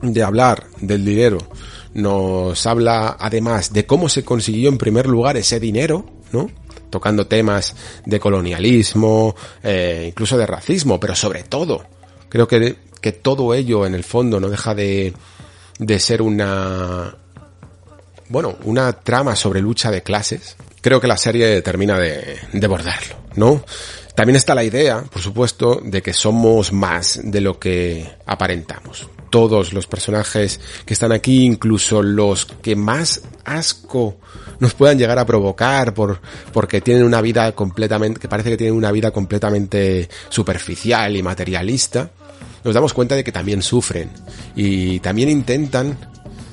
de 0.00 0.22
hablar 0.22 0.66
del 0.80 1.04
dinero, 1.04 1.38
nos 1.92 2.66
habla 2.66 3.18
además 3.20 3.72
de 3.74 3.84
cómo 3.84 4.08
se 4.08 4.24
consiguió 4.24 4.70
en 4.70 4.78
primer 4.78 5.06
lugar 5.06 5.36
ese 5.36 5.60
dinero, 5.60 6.06
¿no? 6.32 6.50
tocando 6.88 7.26
temas 7.26 7.76
de 8.06 8.18
colonialismo, 8.18 9.36
eh, 9.62 10.06
incluso 10.08 10.38
de 10.38 10.46
racismo, 10.46 10.98
pero 10.98 11.14
sobre 11.14 11.42
todo, 11.42 11.84
creo 12.30 12.48
que, 12.48 12.76
que 13.02 13.12
todo 13.12 13.52
ello 13.52 13.84
en 13.84 13.94
el 13.94 14.02
fondo 14.02 14.40
no 14.40 14.48
deja 14.48 14.74
de, 14.74 15.12
de 15.78 15.98
ser 15.98 16.22
una, 16.22 17.14
bueno, 18.28 18.56
una 18.64 18.92
trama 18.92 19.36
sobre 19.36 19.60
lucha 19.60 19.90
de 19.90 20.02
clases. 20.02 20.56
Creo 20.80 21.00
que 21.00 21.08
la 21.08 21.16
serie 21.16 21.60
termina 21.62 21.98
de, 21.98 22.38
de 22.52 22.66
bordarlo, 22.66 23.16
¿no? 23.36 23.62
También 24.18 24.34
está 24.34 24.52
la 24.52 24.64
idea, 24.64 25.04
por 25.04 25.22
supuesto, 25.22 25.80
de 25.80 26.02
que 26.02 26.12
somos 26.12 26.72
más 26.72 27.20
de 27.22 27.40
lo 27.40 27.60
que 27.60 28.04
aparentamos. 28.26 29.08
Todos 29.30 29.72
los 29.72 29.86
personajes 29.86 30.58
que 30.84 30.94
están 30.94 31.12
aquí, 31.12 31.44
incluso 31.44 32.02
los 32.02 32.44
que 32.44 32.74
más 32.74 33.22
asco 33.44 34.16
nos 34.58 34.74
puedan 34.74 34.98
llegar 34.98 35.20
a 35.20 35.24
provocar 35.24 35.94
por, 35.94 36.20
porque 36.52 36.80
tienen 36.80 37.04
una 37.04 37.20
vida 37.20 37.52
completamente, 37.52 38.18
que 38.18 38.26
parece 38.26 38.50
que 38.50 38.56
tienen 38.56 38.74
una 38.74 38.90
vida 38.90 39.12
completamente 39.12 40.08
superficial 40.30 41.14
y 41.14 41.22
materialista, 41.22 42.10
nos 42.64 42.74
damos 42.74 42.92
cuenta 42.92 43.14
de 43.14 43.24
que 43.24 43.32
también 43.32 43.62
sufren 43.62 44.10
y 44.54 45.00
también 45.00 45.28
intentan 45.28 45.96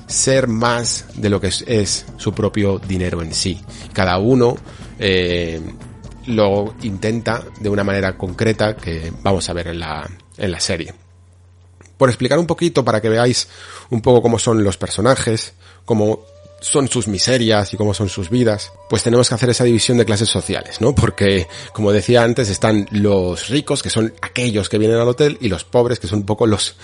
ser 0.08 0.48
más 0.48 1.06
de 1.16 1.30
lo 1.30 1.42
que 1.42 1.48
es, 1.48 2.06
su 2.18 2.34
propio 2.34 2.80
dinero 2.80 3.22
en 3.22 3.34
sí. 3.34 3.60
Cada 3.94 4.18
uno 4.18 4.56
eh, 5.00 5.60
lo 6.28 6.76
intenta 6.84 7.44
de 7.60 7.70
una 7.70 7.84
manera 7.84 8.18
concreta 8.18 8.76
que 8.76 9.12
vamos 9.24 9.50
a 9.50 9.54
ver 9.54 9.68
en 9.68 9.80
la, 9.80 10.10
en 10.38 10.52
la 10.52 10.60
serie. 10.60 10.94
Por 11.98 12.10
explicar 12.10 12.38
un 12.40 12.48
poquito 12.48 12.84
para 12.84 13.02
que 13.02 13.10
veáis 13.10 13.48
un 13.90 14.02
poco 14.02 14.22
cómo 14.22 14.38
son 14.38 14.64
los 14.64 14.78
personajes, 14.78 15.54
cómo 15.86 16.26
son 16.66 16.88
sus 16.88 17.08
miserias 17.08 17.72
y 17.74 17.78
cómo 17.78 17.94
son 17.94 18.10
sus 18.10 18.32
vidas, 18.32 18.72
pues 18.90 19.04
tenemos 19.04 19.30
que 19.30 19.36
hacer 19.36 19.52
esa 19.52 19.64
división 19.64 20.00
de 20.00 20.06
clases 20.06 20.30
sociales, 20.30 20.82
¿no? 20.82 20.96
Porque, 20.96 21.48
como 21.74 21.92
decía 21.92 22.24
antes, 22.24 22.50
están 22.50 22.88
los 22.90 23.50
ricos, 23.50 23.84
que 23.84 23.92
son 23.92 24.16
aquellos 24.22 24.68
que 24.68 24.80
vienen 24.80 24.98
al 24.98 25.08
hotel, 25.08 25.38
y 25.42 25.48
los 25.48 25.64
pobres, 25.64 26.00
que 26.00 26.08
son 26.08 26.20
un 26.20 26.26
poco 26.26 26.48
los, 26.48 26.76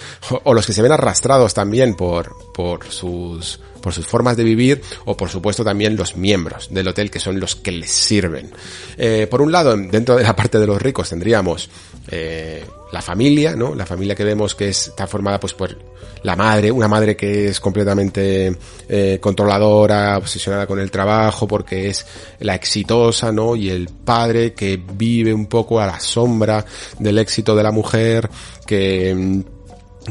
o 0.43 0.53
los 0.53 0.67
que 0.67 0.73
se 0.73 0.83
ven 0.83 0.91
arrastrados 0.91 1.55
también 1.55 1.95
por, 1.95 2.35
por 2.53 2.91
sus, 2.91 3.59
por 3.81 3.93
sus 3.93 4.07
formas 4.07 4.37
de 4.37 4.43
vivir, 4.43 4.81
o 5.05 5.17
por 5.17 5.29
supuesto 5.29 5.63
también 5.63 5.95
los 5.95 6.15
miembros 6.15 6.69
del 6.71 6.87
hotel, 6.87 7.11
que 7.11 7.19
son 7.19 7.39
los 7.39 7.55
que 7.55 7.71
les 7.71 7.89
sirven. 7.89 8.51
Eh, 8.97 9.27
por 9.29 9.41
un 9.41 9.51
lado, 9.51 9.75
dentro 9.75 10.15
de 10.15 10.23
la 10.23 10.35
parte 10.35 10.59
de 10.59 10.67
los 10.67 10.81
ricos 10.81 11.09
tendríamos, 11.09 11.69
eh, 12.09 12.63
la 12.91 13.01
familia, 13.01 13.55
¿no? 13.55 13.73
La 13.73 13.85
familia 13.85 14.15
que 14.15 14.23
vemos 14.23 14.53
que 14.55 14.69
está 14.69 15.07
formada 15.07 15.39
pues 15.39 15.53
por 15.53 15.77
la 16.23 16.35
madre, 16.35 16.71
una 16.71 16.87
madre 16.87 17.15
que 17.15 17.47
es 17.47 17.59
completamente 17.59 18.55
eh, 18.87 19.17
controladora, 19.21 20.17
obsesionada 20.17 20.67
con 20.67 20.79
el 20.79 20.91
trabajo 20.91 21.47
porque 21.47 21.87
es 21.87 22.05
la 22.39 22.55
exitosa, 22.55 23.31
¿no? 23.31 23.55
Y 23.55 23.69
el 23.69 23.87
padre 23.87 24.53
que 24.53 24.81
vive 24.93 25.33
un 25.33 25.47
poco 25.47 25.79
a 25.79 25.87
la 25.87 25.99
sombra 25.99 26.65
del 26.99 27.17
éxito 27.17 27.55
de 27.55 27.63
la 27.63 27.71
mujer, 27.71 28.29
que 28.65 29.15
mm, 29.15 29.41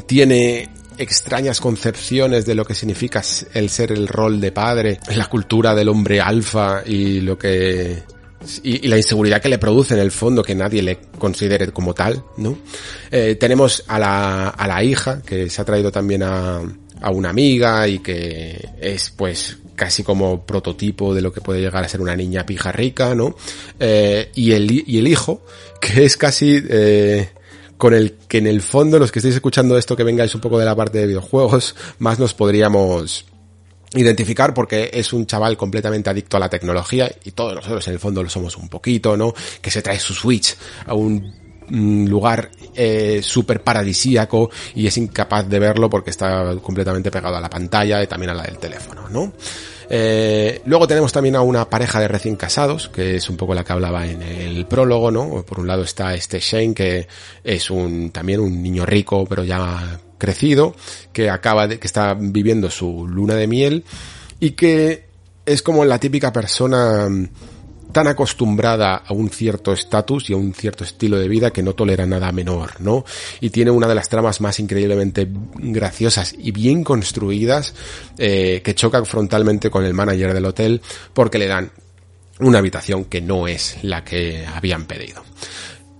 tiene 0.07 0.69
extrañas 1.01 1.61
concepciones 1.61 2.45
de 2.45 2.55
lo 2.55 2.65
que 2.65 2.75
significa 2.75 3.23
el 3.55 3.71
ser 3.71 3.91
el 3.91 4.07
rol 4.07 4.41
de 4.41 4.53
padre, 4.53 5.01
la 5.17 5.27
cultura 5.27 5.75
del 5.75 5.89
hombre 5.89 6.21
alfa 6.21 6.83
y 6.85 7.21
lo 7.21 7.39
que 7.39 8.03
y, 8.63 8.87
la 8.87 8.97
inseguridad 8.97 9.41
que 9.41 9.49
le 9.49 9.59
produce 9.59 9.95
en 9.95 10.01
el 10.01 10.11
fondo 10.11 10.43
que 10.43 10.55
nadie 10.55 10.83
le 10.83 10.99
considere 11.19 11.73
como 11.73 11.95
tal, 11.95 12.23
¿no? 12.37 12.59
Eh, 13.11 13.37
tenemos 13.41 13.85
a 13.89 13.99
la, 13.99 14.49
a 14.49 14.67
la 14.67 14.85
hija 14.85 15.23
que 15.23 15.49
se 15.49 15.63
ha 15.63 15.65
traído 15.65 15.91
también 15.91 16.23
a, 16.23 16.61
a 17.01 17.11
una 17.11 17.31
amiga 17.31 17.89
y 17.89 18.01
que 18.01 18.69
es 18.81 19.11
pues 19.11 19.59
casi 19.75 20.03
como 20.03 20.45
prototipo 20.45 21.15
de 21.15 21.23
lo 21.23 21.33
que 21.33 21.41
puede 21.41 21.61
llegar 21.61 21.83
a 21.83 21.89
ser 21.89 22.03
una 22.03 22.15
niña 22.15 22.45
pija 22.45 22.71
rica, 22.73 23.15
¿no? 23.15 23.35
Eh, 23.79 24.31
y, 24.35 24.53
el, 24.53 24.71
y 24.87 24.99
el 24.99 25.09
hijo, 25.09 25.43
que 25.81 26.05
es 26.05 26.19
casi 26.19 26.63
eh, 26.69 27.31
con 27.81 27.95
el 27.95 28.13
que 28.29 28.39
en 28.39 28.47
el 28.47 28.61
fondo 28.61 28.99
los 28.99 29.11
que 29.11 29.19
estéis 29.19 29.37
escuchando 29.37 29.77
esto 29.79 29.97
que 29.97 30.05
vengáis 30.05 30.35
un 30.35 30.41
poco 30.43 30.59
de 30.59 30.67
la 30.67 30.77
parte 30.77 30.99
de 30.99 31.07
videojuegos, 31.07 31.75
más 31.99 32.21
nos 32.21 32.35
podríamos 32.35 33.25
identificar 33.95 34.55
porque 34.55 34.91
es 34.93 35.13
un 35.13 35.27
chaval 35.27 35.57
completamente 35.57 36.11
adicto 36.11 36.37
a 36.37 36.41
la 36.41 36.51
tecnología 36.51 37.11
y 37.25 37.33
todos 37.33 37.57
nosotros 37.57 37.89
en 37.89 37.95
el 37.95 37.99
fondo 37.99 38.23
lo 38.23 38.29
somos 38.29 38.57
un 38.57 38.69
poquito, 38.69 39.17
¿no? 39.17 39.35
Que 39.61 39.71
se 39.71 39.83
trae 39.83 39.99
su 39.99 40.15
Switch 40.15 40.57
a 40.87 40.95
un 40.95 41.41
lugar 41.71 42.51
eh, 42.75 43.21
súper 43.23 43.63
paradisíaco 43.63 44.51
y 44.75 44.87
es 44.87 44.97
incapaz 44.99 45.49
de 45.49 45.59
verlo 45.59 45.89
porque 45.89 46.11
está 46.11 46.55
completamente 46.63 47.11
pegado 47.11 47.37
a 47.37 47.41
la 47.41 47.49
pantalla 47.49 48.03
y 48.03 48.07
también 48.07 48.31
a 48.31 48.35
la 48.35 48.43
del 48.43 48.59
teléfono, 48.59 49.09
¿no? 49.09 49.33
Eh, 49.93 50.63
luego 50.67 50.87
tenemos 50.87 51.13
también 51.13 51.35
a 51.35 51.43
una 51.43 51.69
pareja 51.69 51.99
de 51.99 52.07
recién 52.07 52.37
casados, 52.37 52.89
que 52.89 53.17
es 53.17 53.29
un 53.29 53.37
poco 53.37 53.55
la 53.55 53.65
que 53.65 53.73
hablaba 53.73 54.07
en 54.07 54.23
el 54.23 54.65
prólogo, 54.67 55.11
¿no? 55.11 55.43
Por 55.43 55.59
un 55.59 55.67
lado 55.67 55.83
está 55.83 56.15
este 56.15 56.39
Shane, 56.39 56.75
que 56.75 57.09
es 57.43 57.71
un, 57.71 58.11
también 58.13 58.39
un 58.39 58.63
niño 58.63 58.87
rico, 58.87 59.27
pero 59.29 59.43
ya 59.43 60.01
crecido, 60.17 60.77
que 61.13 61.29
acaba 61.29 61.67
de, 61.67 61.81
que 61.81 61.89
está 61.89 62.15
viviendo 62.15 62.71
su 62.71 63.09
luna 63.09 63.35
de 63.35 63.49
miel 63.49 63.85
y 64.39 64.53
que 64.53 65.07
es 65.45 65.63
como 65.63 65.85
la 65.85 65.99
típica 65.99 66.33
persona 66.33 67.09
mm, 67.09 67.29
tan 67.93 68.07
acostumbrada 68.07 68.97
a 68.97 69.13
un 69.13 69.31
cierto 69.31 69.73
estatus 69.73 70.31
y 70.31 70.33
a 70.33 70.37
un 70.37 70.55
cierto 70.55 70.85
estilo 70.85 71.19
de 71.19 71.29
vida 71.29 71.51
que 71.51 71.63
no 71.63 71.75
tolera 71.75 72.07
nada 72.07 72.33
menor, 72.33 72.81
¿no? 72.81 73.05
Y 73.41 73.51
tiene 73.51 73.71
una 73.71 73.89
de 73.89 73.95
las 73.95 74.09
tramas 74.09 74.41
más 74.41 74.59
increíblemente 74.61 75.29
graciosas 75.55 76.35
y 76.39 76.53
bien 76.53 76.85
construidas 76.85 77.75
eh, 78.19 78.63
que 78.65 78.75
chocan 78.75 79.07
frontalmente 79.07 79.71
con 79.71 79.85
el 79.85 79.95
manager 79.95 80.35
del 80.35 80.45
hotel 80.45 80.81
porque 81.13 81.39
le 81.39 81.47
dan 81.47 81.71
una 82.41 82.59
habitación 82.59 83.05
que 83.05 83.21
no 83.21 83.47
es 83.47 83.79
la 83.83 84.05
que 84.05 84.47
habían 84.47 84.87
pedido. 84.87 85.23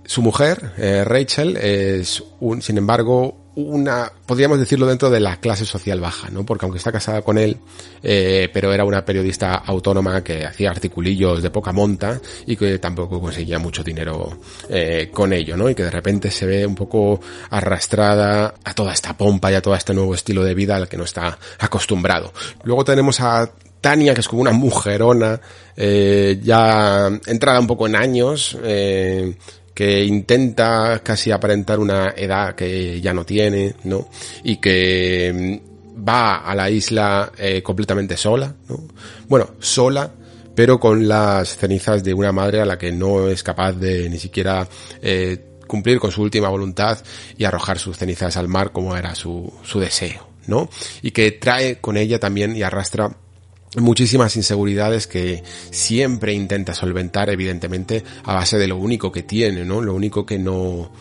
Su 0.05 0.21
mujer, 0.21 0.73
eh, 0.77 1.03
Rachel, 1.05 1.55
es 1.55 2.21
un, 2.39 2.61
sin 2.61 2.77
embargo, 2.77 3.40
una, 3.55 4.11
podríamos 4.25 4.59
decirlo 4.59 4.87
dentro 4.87 5.09
de 5.09 5.19
la 5.19 5.37
clase 5.37 5.65
social 5.65 5.99
baja, 5.99 6.29
¿no? 6.29 6.45
Porque 6.45 6.65
aunque 6.65 6.77
está 6.77 6.91
casada 6.91 7.21
con 7.21 7.37
él, 7.37 7.57
eh, 8.01 8.49
pero 8.53 8.73
era 8.73 8.85
una 8.85 9.03
periodista 9.03 9.55
autónoma 9.55 10.23
que 10.23 10.45
hacía 10.45 10.69
articulillos 10.69 11.41
de 11.43 11.49
poca 11.49 11.73
monta 11.73 12.19
y 12.45 12.55
que 12.55 12.79
tampoco 12.79 13.19
conseguía 13.19 13.59
mucho 13.59 13.83
dinero 13.83 14.39
eh, 14.69 15.09
con 15.13 15.33
ello, 15.33 15.57
¿no? 15.57 15.69
Y 15.69 15.75
que 15.75 15.83
de 15.83 15.91
repente 15.91 16.31
se 16.31 16.45
ve 16.45 16.65
un 16.65 16.75
poco 16.75 17.19
arrastrada 17.49 18.53
a 18.63 18.73
toda 18.73 18.93
esta 18.93 19.17
pompa 19.17 19.51
y 19.51 19.55
a 19.55 19.61
todo 19.61 19.75
este 19.75 19.93
nuevo 19.93 20.15
estilo 20.15 20.43
de 20.43 20.53
vida 20.53 20.77
al 20.77 20.87
que 20.87 20.97
no 20.97 21.03
está 21.03 21.37
acostumbrado. 21.59 22.31
Luego 22.63 22.85
tenemos 22.85 23.19
a 23.19 23.51
Tania, 23.81 24.13
que 24.13 24.21
es 24.21 24.27
como 24.27 24.43
una 24.43 24.51
mujerona, 24.51 25.41
eh, 25.75 26.39
ya 26.41 27.07
entrada 27.25 27.59
un 27.59 27.67
poco 27.67 27.87
en 27.87 27.95
años, 27.95 28.55
eh, 28.63 29.35
que 29.73 30.03
intenta 30.03 31.01
casi 31.03 31.31
aparentar 31.31 31.79
una 31.79 32.09
edad 32.15 32.55
que 32.55 32.99
ya 33.01 33.13
no 33.13 33.25
tiene, 33.25 33.75
¿no? 33.83 34.09
Y 34.43 34.57
que 34.57 35.59
mm, 35.63 36.07
va 36.07 36.37
a 36.37 36.55
la 36.55 36.69
isla 36.69 37.31
eh, 37.37 37.61
completamente 37.61 38.17
sola, 38.17 38.53
¿no? 38.67 38.83
Bueno, 39.27 39.51
sola, 39.59 40.11
pero 40.55 40.79
con 40.79 41.07
las 41.07 41.55
cenizas 41.57 42.03
de 42.03 42.13
una 42.13 42.31
madre 42.31 42.61
a 42.61 42.65
la 42.65 42.77
que 42.77 42.91
no 42.91 43.27
es 43.27 43.43
capaz 43.43 43.73
de 43.73 44.09
ni 44.09 44.19
siquiera 44.19 44.67
eh, 45.01 45.51
cumplir 45.67 45.99
con 45.99 46.11
su 46.11 46.21
última 46.21 46.49
voluntad 46.49 46.97
y 47.37 47.45
arrojar 47.45 47.79
sus 47.79 47.97
cenizas 47.97 48.35
al 48.35 48.47
mar 48.47 48.71
como 48.71 48.95
era 48.97 49.15
su, 49.15 49.51
su 49.63 49.79
deseo, 49.79 50.27
¿no? 50.47 50.69
Y 51.01 51.11
que 51.11 51.31
trae 51.31 51.77
con 51.77 51.95
ella 51.95 52.19
también 52.19 52.55
y 52.57 52.63
arrastra 52.63 53.15
muchísimas 53.77 54.35
inseguridades 54.35 55.07
que 55.07 55.43
siempre 55.69 56.33
intenta 56.33 56.73
solventar 56.73 57.29
evidentemente 57.29 58.03
a 58.23 58.33
base 58.33 58.57
de 58.57 58.67
lo 58.67 58.77
único 58.77 59.11
que 59.11 59.23
tiene, 59.23 59.63
¿no? 59.63 59.81
Lo 59.81 59.93
único 59.93 60.25
que 60.25 60.37
no 60.37 60.91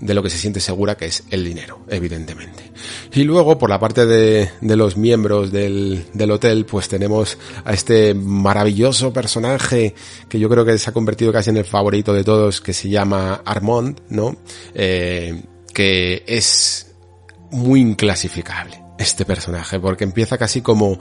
de 0.00 0.12
lo 0.12 0.22
que 0.22 0.30
se 0.30 0.38
siente 0.38 0.60
segura 0.60 0.96
que 0.96 1.06
es 1.06 1.24
el 1.30 1.44
dinero, 1.44 1.80
evidentemente. 1.88 2.70
Y 3.12 3.22
luego, 3.22 3.56
por 3.58 3.70
la 3.70 3.78
parte 3.78 4.04
de, 4.06 4.50
de 4.60 4.76
los 4.76 4.96
miembros 4.96 5.52
del, 5.52 6.04
del, 6.12 6.30
hotel, 6.30 6.66
pues 6.66 6.88
tenemos 6.88 7.38
a 7.64 7.72
este 7.72 8.12
maravilloso 8.12 9.12
personaje 9.12 9.94
que 10.28 10.38
yo 10.38 10.48
creo 10.50 10.64
que 10.64 10.76
se 10.76 10.90
ha 10.90 10.92
convertido 10.92 11.32
casi 11.32 11.50
en 11.50 11.58
el 11.58 11.64
favorito 11.64 12.12
de 12.12 12.24
todos, 12.24 12.60
que 12.60 12.72
se 12.72 12.88
llama 12.88 13.40
Armand, 13.44 14.00
¿no? 14.10 14.36
Eh, 14.74 15.42
que 15.72 16.22
es 16.26 16.92
muy 17.50 17.80
inclasificable 17.80 18.83
este 18.98 19.24
personaje, 19.24 19.80
porque 19.80 20.04
empieza 20.04 20.38
casi 20.38 20.60
como 20.60 20.98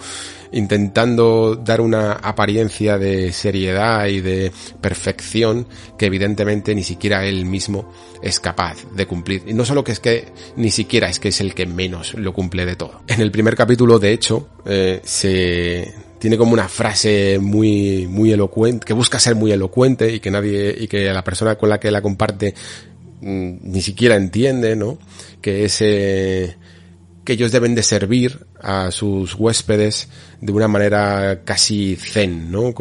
intentando 0.52 1.56
dar 1.56 1.82
una 1.82 2.14
apariencia 2.14 2.98
de 2.98 3.32
seriedad 3.32 4.08
y 4.08 4.22
de 4.22 4.52
perfección 4.82 5.68
que 5.98 6.08
evidentemente 6.08 6.74
ni 6.74 6.84
siquiera 6.84 7.26
él 7.26 7.46
mismo 7.46 7.92
es 8.22 8.40
capaz 8.40 8.78
de 8.96 9.06
cumplir. 9.06 9.44
Y 9.46 9.54
no 9.54 9.66
solo 9.66 9.84
que 9.84 9.92
es 9.92 10.00
que 10.00 10.32
ni 10.56 10.72
siquiera 10.72 11.08
es 11.08 11.20
que 11.20 11.30
es 11.30 11.42
el 11.42 11.54
que 11.54 11.66
menos 11.66 12.14
lo 12.16 12.34
cumple 12.34 12.66
de 12.66 12.76
todo. 12.76 13.02
En 13.08 13.22
el 13.22 13.32
primer 13.32 13.56
capítulo, 13.56 14.00
de 14.00 14.12
hecho, 14.12 14.50
eh, 14.66 15.02
se 15.04 15.94
tiene 16.18 16.38
como 16.38 16.54
una 16.54 16.70
frase 16.70 17.38
muy, 17.38 18.08
muy 18.08 18.32
elocuente, 18.32 18.86
que 18.86 18.94
busca 18.94 19.20
ser 19.20 19.36
muy 19.36 19.52
elocuente 19.52 20.12
y 20.14 20.20
que 20.20 20.32
nadie, 20.32 20.74
y 20.80 20.88
que 20.88 21.12
la 21.12 21.24
persona 21.24 21.56
con 21.56 21.70
la 21.70 21.80
que 21.80 21.92
la 21.92 22.02
comparte 22.02 22.56
mm, 23.22 23.56
ni 23.62 23.82
siquiera 23.82 24.16
entiende, 24.16 24.76
¿no? 24.76 24.98
Que 25.42 25.66
ese, 25.66 26.56
que 27.24 27.34
ellos 27.34 27.52
deben 27.52 27.76
de 27.76 27.84
servir 27.84 28.46
a 28.62 28.92
sus 28.92 29.36
huéspedes 29.36 30.10
de 30.42 30.52
una 30.52 30.68
manera 30.68 31.42
casi 31.44 31.96
zen, 31.96 32.52
¿no? 32.52 32.74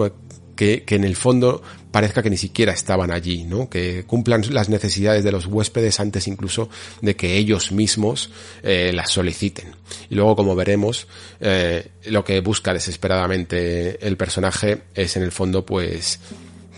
Que, 0.56 0.84
que 0.84 0.94
en 0.94 1.04
el 1.04 1.16
fondo 1.16 1.62
parezca 1.92 2.22
que 2.22 2.30
ni 2.30 2.36
siquiera 2.36 2.72
estaban 2.72 3.12
allí, 3.12 3.44
¿no? 3.44 3.68
Que 3.68 4.04
cumplan 4.04 4.42
las 4.50 4.68
necesidades 4.68 5.22
de 5.22 5.30
los 5.30 5.46
huéspedes 5.46 6.00
antes 6.00 6.26
incluso 6.26 6.68
de 7.02 7.14
que 7.14 7.36
ellos 7.36 7.70
mismos 7.70 8.30
eh, 8.62 8.90
las 8.92 9.10
soliciten. 9.10 9.76
Y 10.10 10.16
luego, 10.16 10.34
como 10.34 10.56
veremos, 10.56 11.06
eh, 11.40 11.90
lo 12.06 12.24
que 12.24 12.40
busca 12.40 12.72
desesperadamente 12.72 14.04
el 14.04 14.16
personaje 14.16 14.82
es 14.94 15.16
en 15.16 15.22
el 15.22 15.30
fondo, 15.30 15.64
pues, 15.64 16.18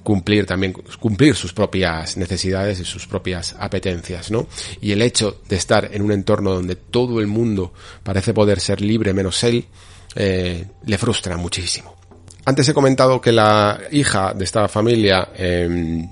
cumplir 0.05 0.47
también, 0.47 0.73
cumplir 1.01 1.35
sus 1.35 1.53
propias 1.53 2.17
necesidades 2.17 2.79
y 2.79 2.85
sus 2.85 3.07
propias 3.09 3.57
apetencias, 3.59 4.31
¿no? 4.31 4.47
Y 4.81 4.93
el 4.93 5.03
hecho 5.03 5.41
de 5.49 5.57
estar 5.57 5.89
en 5.93 6.03
un 6.03 6.13
entorno 6.13 6.55
donde 6.55 6.77
todo 6.77 7.19
el 7.21 7.27
mundo 7.27 7.73
parece 8.05 8.33
poder 8.33 8.61
ser 8.61 8.81
libre 8.81 9.15
menos 9.15 9.43
él, 9.43 9.65
eh, 10.15 10.67
le 10.85 10.99
frustra 10.99 11.37
muchísimo. 11.37 11.97
Antes 12.45 12.69
he 12.69 12.75
comentado 12.75 13.21
que 13.21 13.33
la 13.33 13.81
hija 13.91 14.35
de 14.35 14.45
esta 14.45 14.69
familia 14.69 15.31
em, 15.35 16.07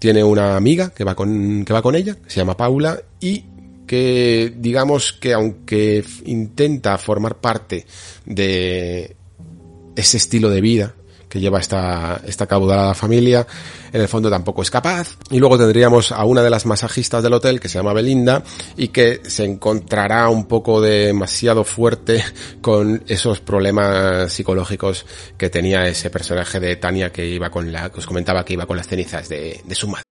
tiene 0.00 0.24
una 0.24 0.56
amiga 0.56 0.90
que 0.90 1.04
va 1.04 1.14
con, 1.14 1.64
que 1.64 1.72
va 1.72 1.82
con 1.82 1.94
ella, 1.94 2.16
se 2.26 2.40
llama 2.40 2.56
Paula, 2.56 3.00
y 3.20 3.44
que 3.86 4.52
digamos 4.56 5.12
que 5.12 5.32
aunque 5.32 6.04
intenta 6.24 6.98
formar 6.98 7.36
parte 7.36 7.86
de 8.24 9.14
ese 9.94 10.16
estilo 10.16 10.50
de 10.50 10.60
vida 10.60 10.95
que 11.28 11.40
lleva 11.40 11.58
esta, 11.58 12.20
esta 12.26 12.46
caudalada 12.46 12.94
familia, 12.94 13.46
en 13.92 14.00
el 14.00 14.08
fondo 14.08 14.30
tampoco 14.30 14.62
es 14.62 14.70
capaz. 14.70 15.16
Y 15.30 15.38
luego 15.38 15.58
tendríamos 15.58 16.12
a 16.12 16.24
una 16.24 16.42
de 16.42 16.50
las 16.50 16.66
masajistas 16.66 17.22
del 17.22 17.32
hotel 17.32 17.60
que 17.60 17.68
se 17.68 17.78
llama 17.78 17.92
Belinda 17.92 18.42
y 18.76 18.88
que 18.88 19.22
se 19.24 19.44
encontrará 19.44 20.28
un 20.28 20.46
poco 20.46 20.80
demasiado 20.80 21.64
fuerte 21.64 22.24
con 22.60 23.02
esos 23.08 23.40
problemas 23.40 24.32
psicológicos 24.32 25.06
que 25.36 25.50
tenía 25.50 25.86
ese 25.86 26.10
personaje 26.10 26.60
de 26.60 26.76
Tania 26.76 27.10
que 27.10 27.26
iba 27.26 27.50
con 27.50 27.72
la, 27.72 27.90
que 27.90 27.98
os 27.98 28.06
comentaba 28.06 28.44
que 28.44 28.54
iba 28.54 28.66
con 28.66 28.76
las 28.76 28.88
cenizas 28.88 29.28
de, 29.28 29.60
de 29.64 29.74
su 29.74 29.88
madre. 29.88 30.02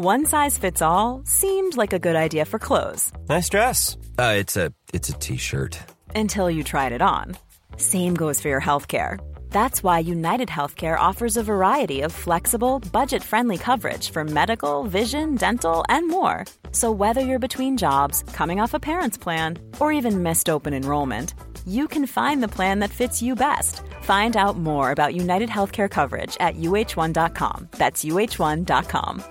One 0.00 0.26
size 0.26 0.56
fits 0.56 0.80
all 0.80 1.22
seemed 1.24 1.76
like 1.76 1.92
a 1.92 1.98
good 1.98 2.14
idea 2.14 2.44
for 2.44 2.60
clothes. 2.60 3.10
Nice 3.28 3.48
dress. 3.48 3.96
Uh, 4.16 4.34
it's 4.36 4.56
a 4.56 4.72
it's 4.94 5.08
a 5.08 5.12
t-shirt. 5.14 5.76
Until 6.14 6.48
you 6.48 6.62
tried 6.62 6.92
it 6.92 7.02
on. 7.02 7.36
Same 7.76 8.14
goes 8.14 8.40
for 8.40 8.48
your 8.48 8.60
healthcare. 8.60 9.18
That's 9.50 9.82
why 9.82 9.98
United 9.98 10.48
Healthcare 10.48 10.98
offers 10.98 11.36
a 11.36 11.42
variety 11.42 12.02
of 12.02 12.12
flexible, 12.12 12.78
budget 12.92 13.22
friendly 13.22 13.58
coverage 13.58 14.10
for 14.10 14.24
medical, 14.24 14.84
vision, 14.84 15.34
dental, 15.34 15.84
and 15.88 16.08
more. 16.08 16.44
So, 16.72 16.90
whether 16.92 17.20
you're 17.20 17.38
between 17.38 17.76
jobs, 17.76 18.22
coming 18.32 18.60
off 18.60 18.74
a 18.74 18.80
parent's 18.80 19.18
plan, 19.18 19.58
or 19.80 19.92
even 19.92 20.22
missed 20.22 20.48
open 20.48 20.74
enrollment, 20.74 21.34
you 21.66 21.88
can 21.88 22.06
find 22.06 22.42
the 22.42 22.54
plan 22.56 22.78
that 22.80 22.90
fits 22.90 23.22
you 23.22 23.34
best. 23.34 23.82
Find 24.02 24.36
out 24.36 24.56
more 24.56 24.90
about 24.90 25.14
United 25.14 25.48
Healthcare 25.48 25.90
coverage 25.90 26.36
at 26.40 26.56
uh1.com. 26.56 27.68
That's 27.72 28.04
uh1.com. 28.04 29.24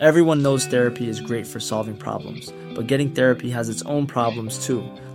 Everyone 0.00 0.42
knows 0.42 0.66
therapy 0.66 1.08
is 1.08 1.20
great 1.20 1.46
for 1.46 1.60
solving 1.60 1.96
problems, 1.96 2.52
but 2.74 2.88
getting 2.88 3.10
therapy 3.10 3.50
has 3.50 3.68
its 3.68 3.82
own 3.82 4.06
problems 4.06 4.66
too 4.66 4.82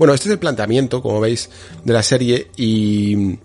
Bueno, 0.00 0.14
este 0.14 0.30
es 0.30 0.32
el 0.32 0.38
planteamiento, 0.38 1.02
como 1.02 1.20
veis, 1.20 1.50
de 1.84 1.92
la 1.92 2.02
serie 2.02 2.50
y, 2.56 3.36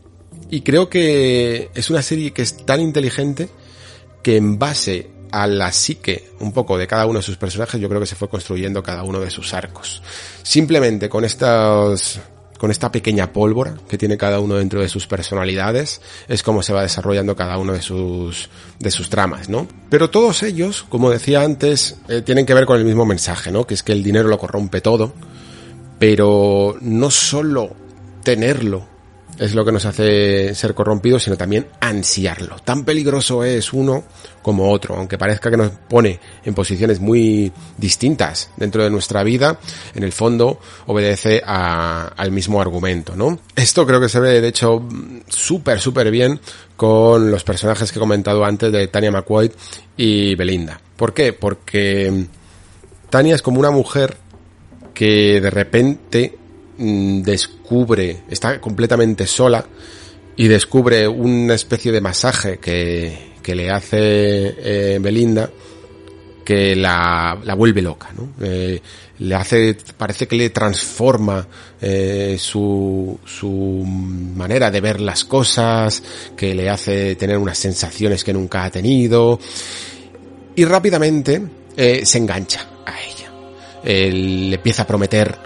y 0.49 0.61
creo 0.61 0.87
que 0.89 1.69
es 1.75 1.89
una 1.89 2.01
serie 2.01 2.31
que 2.31 2.43
es 2.43 2.65
tan 2.65 2.79
inteligente 2.79 3.49
que 4.23 4.37
en 4.37 4.57
base 4.57 5.09
a 5.33 5.47
la 5.47 5.73
psique 5.73 6.29
un 6.39 6.53
poco 6.53 6.77
de 6.77 6.87
cada 6.87 7.07
uno 7.07 7.19
de 7.19 7.23
sus 7.23 7.35
personajes, 7.35 7.81
yo 7.81 7.89
creo 7.89 7.99
que 7.99 8.07
se 8.07 8.15
fue 8.15 8.29
construyendo 8.29 8.81
cada 8.81 9.03
uno 9.03 9.19
de 9.19 9.31
sus 9.31 9.53
arcos. 9.53 10.01
Simplemente 10.43 11.09
con 11.09 11.25
estos 11.25 12.21
con 12.57 12.71
esta 12.71 12.89
pequeña 12.89 13.33
pólvora 13.33 13.75
que 13.89 13.97
tiene 13.97 14.17
cada 14.17 14.39
uno 14.39 14.55
dentro 14.55 14.79
de 14.79 14.87
sus 14.87 15.07
personalidades, 15.07 15.99
es 16.29 16.41
como 16.41 16.63
se 16.63 16.71
va 16.71 16.83
desarrollando 16.83 17.35
cada 17.35 17.57
uno 17.57 17.73
de 17.73 17.81
sus, 17.81 18.49
de 18.79 18.91
sus 18.91 19.09
tramas, 19.09 19.49
¿no? 19.49 19.67
Pero 19.89 20.09
todos 20.09 20.41
ellos, 20.41 20.85
como 20.87 21.11
decía 21.11 21.41
antes, 21.41 21.97
eh, 22.07 22.21
tienen 22.21 22.45
que 22.45 22.53
ver 22.53 22.65
con 22.65 22.77
el 22.77 22.85
mismo 22.85 23.05
mensaje, 23.05 23.51
¿no? 23.51 23.67
Que 23.67 23.73
es 23.73 23.83
que 23.83 23.91
el 23.91 24.03
dinero 24.03 24.29
lo 24.29 24.37
corrompe 24.39 24.79
todo, 24.79 25.13
pero 25.99 26.75
no 26.81 27.09
solo 27.09 27.75
tenerlo 28.23 28.95
es 29.39 29.53
lo 29.53 29.65
que 29.65 29.71
nos 29.71 29.85
hace 29.85 30.55
ser 30.55 30.73
corrompidos, 30.73 31.23
sino 31.23 31.37
también 31.37 31.67
ansiarlo. 31.79 32.57
Tan 32.63 32.85
peligroso 32.85 33.43
es 33.43 33.73
uno 33.73 34.03
como 34.41 34.71
otro, 34.71 34.95
aunque 34.95 35.17
parezca 35.17 35.49
que 35.49 35.57
nos 35.57 35.71
pone 35.71 36.19
en 36.43 36.53
posiciones 36.53 36.99
muy 36.99 37.51
distintas 37.77 38.51
dentro 38.57 38.83
de 38.83 38.89
nuestra 38.89 39.23
vida, 39.23 39.59
en 39.93 40.03
el 40.03 40.11
fondo 40.11 40.59
obedece 40.85 41.41
al 41.45 42.31
mismo 42.31 42.61
argumento, 42.61 43.15
¿no? 43.15 43.39
Esto 43.55 43.85
creo 43.85 43.99
que 43.99 44.09
se 44.09 44.19
ve, 44.19 44.41
de 44.41 44.47
hecho, 44.47 44.87
súper, 45.27 45.79
súper 45.81 46.11
bien 46.11 46.39
con 46.75 47.31
los 47.31 47.43
personajes 47.43 47.91
que 47.91 47.99
he 47.99 48.01
comentado 48.01 48.45
antes 48.45 48.71
de 48.71 48.87
Tania 48.87 49.11
McQuaid 49.11 49.51
y 49.97 50.35
Belinda. 50.35 50.79
¿Por 50.95 51.13
qué? 51.13 51.33
Porque 51.33 52.27
Tania 53.09 53.35
es 53.35 53.41
como 53.41 53.59
una 53.59 53.71
mujer 53.71 54.17
que 54.95 55.41
de 55.41 55.49
repente 55.51 56.35
mm, 56.77 57.21
descubre, 57.21 58.23
está 58.29 58.59
completamente 58.59 59.27
sola 59.27 59.63
y 60.37 60.47
descubre 60.47 61.07
una 61.07 61.53
especie 61.53 61.91
de 61.91 62.01
masaje 62.01 62.57
que, 62.57 63.33
que 63.43 63.53
le 63.53 63.69
hace 63.69 63.97
eh, 63.99 64.99
Belinda 64.99 65.51
que 66.43 66.75
la, 66.75 67.39
la 67.43 67.55
vuelve 67.55 67.81
loca, 67.81 68.11
¿no? 68.15 68.29
Eh, 68.39 68.79
le 69.17 69.35
hace, 69.35 69.75
parece 69.97 70.27
que 70.27 70.35
le 70.35 70.51
transforma 70.51 71.47
eh, 71.81 72.37
su, 72.39 73.19
su 73.25 73.83
manera 73.83 74.69
de 74.69 74.79
ver 74.79 75.01
las 75.01 75.25
cosas, 75.25 76.03
que 76.37 76.53
le 76.53 76.69
hace 76.69 77.15
tener 77.15 77.39
unas 77.39 77.57
sensaciones 77.57 78.23
que 78.23 78.31
nunca 78.31 78.63
ha 78.63 78.69
tenido 78.69 79.39
y 80.55 80.65
rápidamente 80.65 81.41
se 81.75 82.17
engancha 82.17 82.67
a 82.85 82.93
él 83.85 84.49
le 84.49 84.55
empieza 84.55 84.83
a 84.83 84.87
prometer 84.87 85.37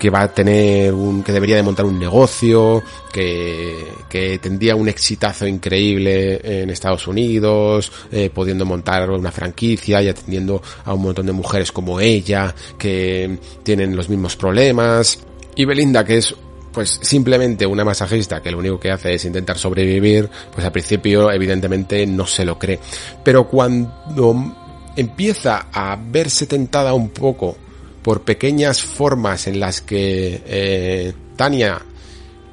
que 0.00 0.08
va 0.08 0.22
a 0.22 0.32
tener 0.32 0.94
un, 0.94 1.22
que 1.22 1.30
debería 1.30 1.56
de 1.56 1.62
montar 1.62 1.84
un 1.84 1.98
negocio, 1.98 2.82
que, 3.12 3.86
que 4.08 4.38
tendría 4.38 4.74
un 4.74 4.88
exitazo 4.88 5.46
increíble 5.46 6.40
en 6.42 6.70
Estados 6.70 7.06
Unidos, 7.06 7.92
eh, 8.10 8.30
pudiendo 8.30 8.64
montar 8.64 9.10
una 9.10 9.30
franquicia 9.30 10.00
y 10.02 10.08
atendiendo 10.08 10.62
a 10.86 10.94
un 10.94 11.02
montón 11.02 11.26
de 11.26 11.32
mujeres 11.32 11.70
como 11.70 12.00
ella, 12.00 12.54
que 12.78 13.38
tienen 13.62 13.94
los 13.94 14.08
mismos 14.08 14.36
problemas. 14.36 15.18
Y 15.54 15.66
Belinda, 15.66 16.02
que 16.02 16.16
es 16.16 16.34
pues 16.72 16.98
simplemente 17.02 17.66
una 17.66 17.84
masajista 17.84 18.40
que 18.40 18.50
lo 18.50 18.58
único 18.58 18.80
que 18.80 18.90
hace 18.90 19.12
es 19.12 19.24
intentar 19.26 19.58
sobrevivir, 19.58 20.30
pues 20.54 20.64
al 20.64 20.72
principio 20.72 21.30
evidentemente 21.30 22.06
no 22.06 22.26
se 22.26 22.46
lo 22.46 22.58
cree. 22.58 22.78
Pero 23.22 23.46
cuando 23.48 24.54
empieza 24.96 25.66
a 25.70 25.98
verse 26.00 26.46
tentada 26.46 26.94
un 26.94 27.10
poco 27.10 27.56
por 28.02 28.22
pequeñas 28.22 28.82
formas 28.82 29.46
en 29.46 29.60
las 29.60 29.80
que 29.80 30.42
eh, 30.46 31.12
Tania 31.36 31.82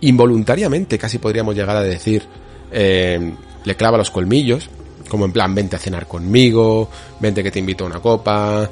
involuntariamente, 0.01 0.97
casi 0.97 1.17
podríamos 1.17 1.55
llegar 1.55 1.75
a 1.75 1.81
decir, 1.81 2.23
eh, 2.71 3.33
le 3.63 3.75
clava 3.75 3.97
los 3.97 4.11
colmillos, 4.11 4.69
como 5.09 5.25
en 5.25 5.31
plan, 5.31 5.55
vente 5.55 5.75
a 5.75 5.79
cenar 5.79 6.07
conmigo, 6.07 6.89
vente 7.19 7.43
que 7.43 7.51
te 7.51 7.59
invito 7.59 7.83
a 7.83 7.87
una 7.87 7.99
copa, 7.99 8.69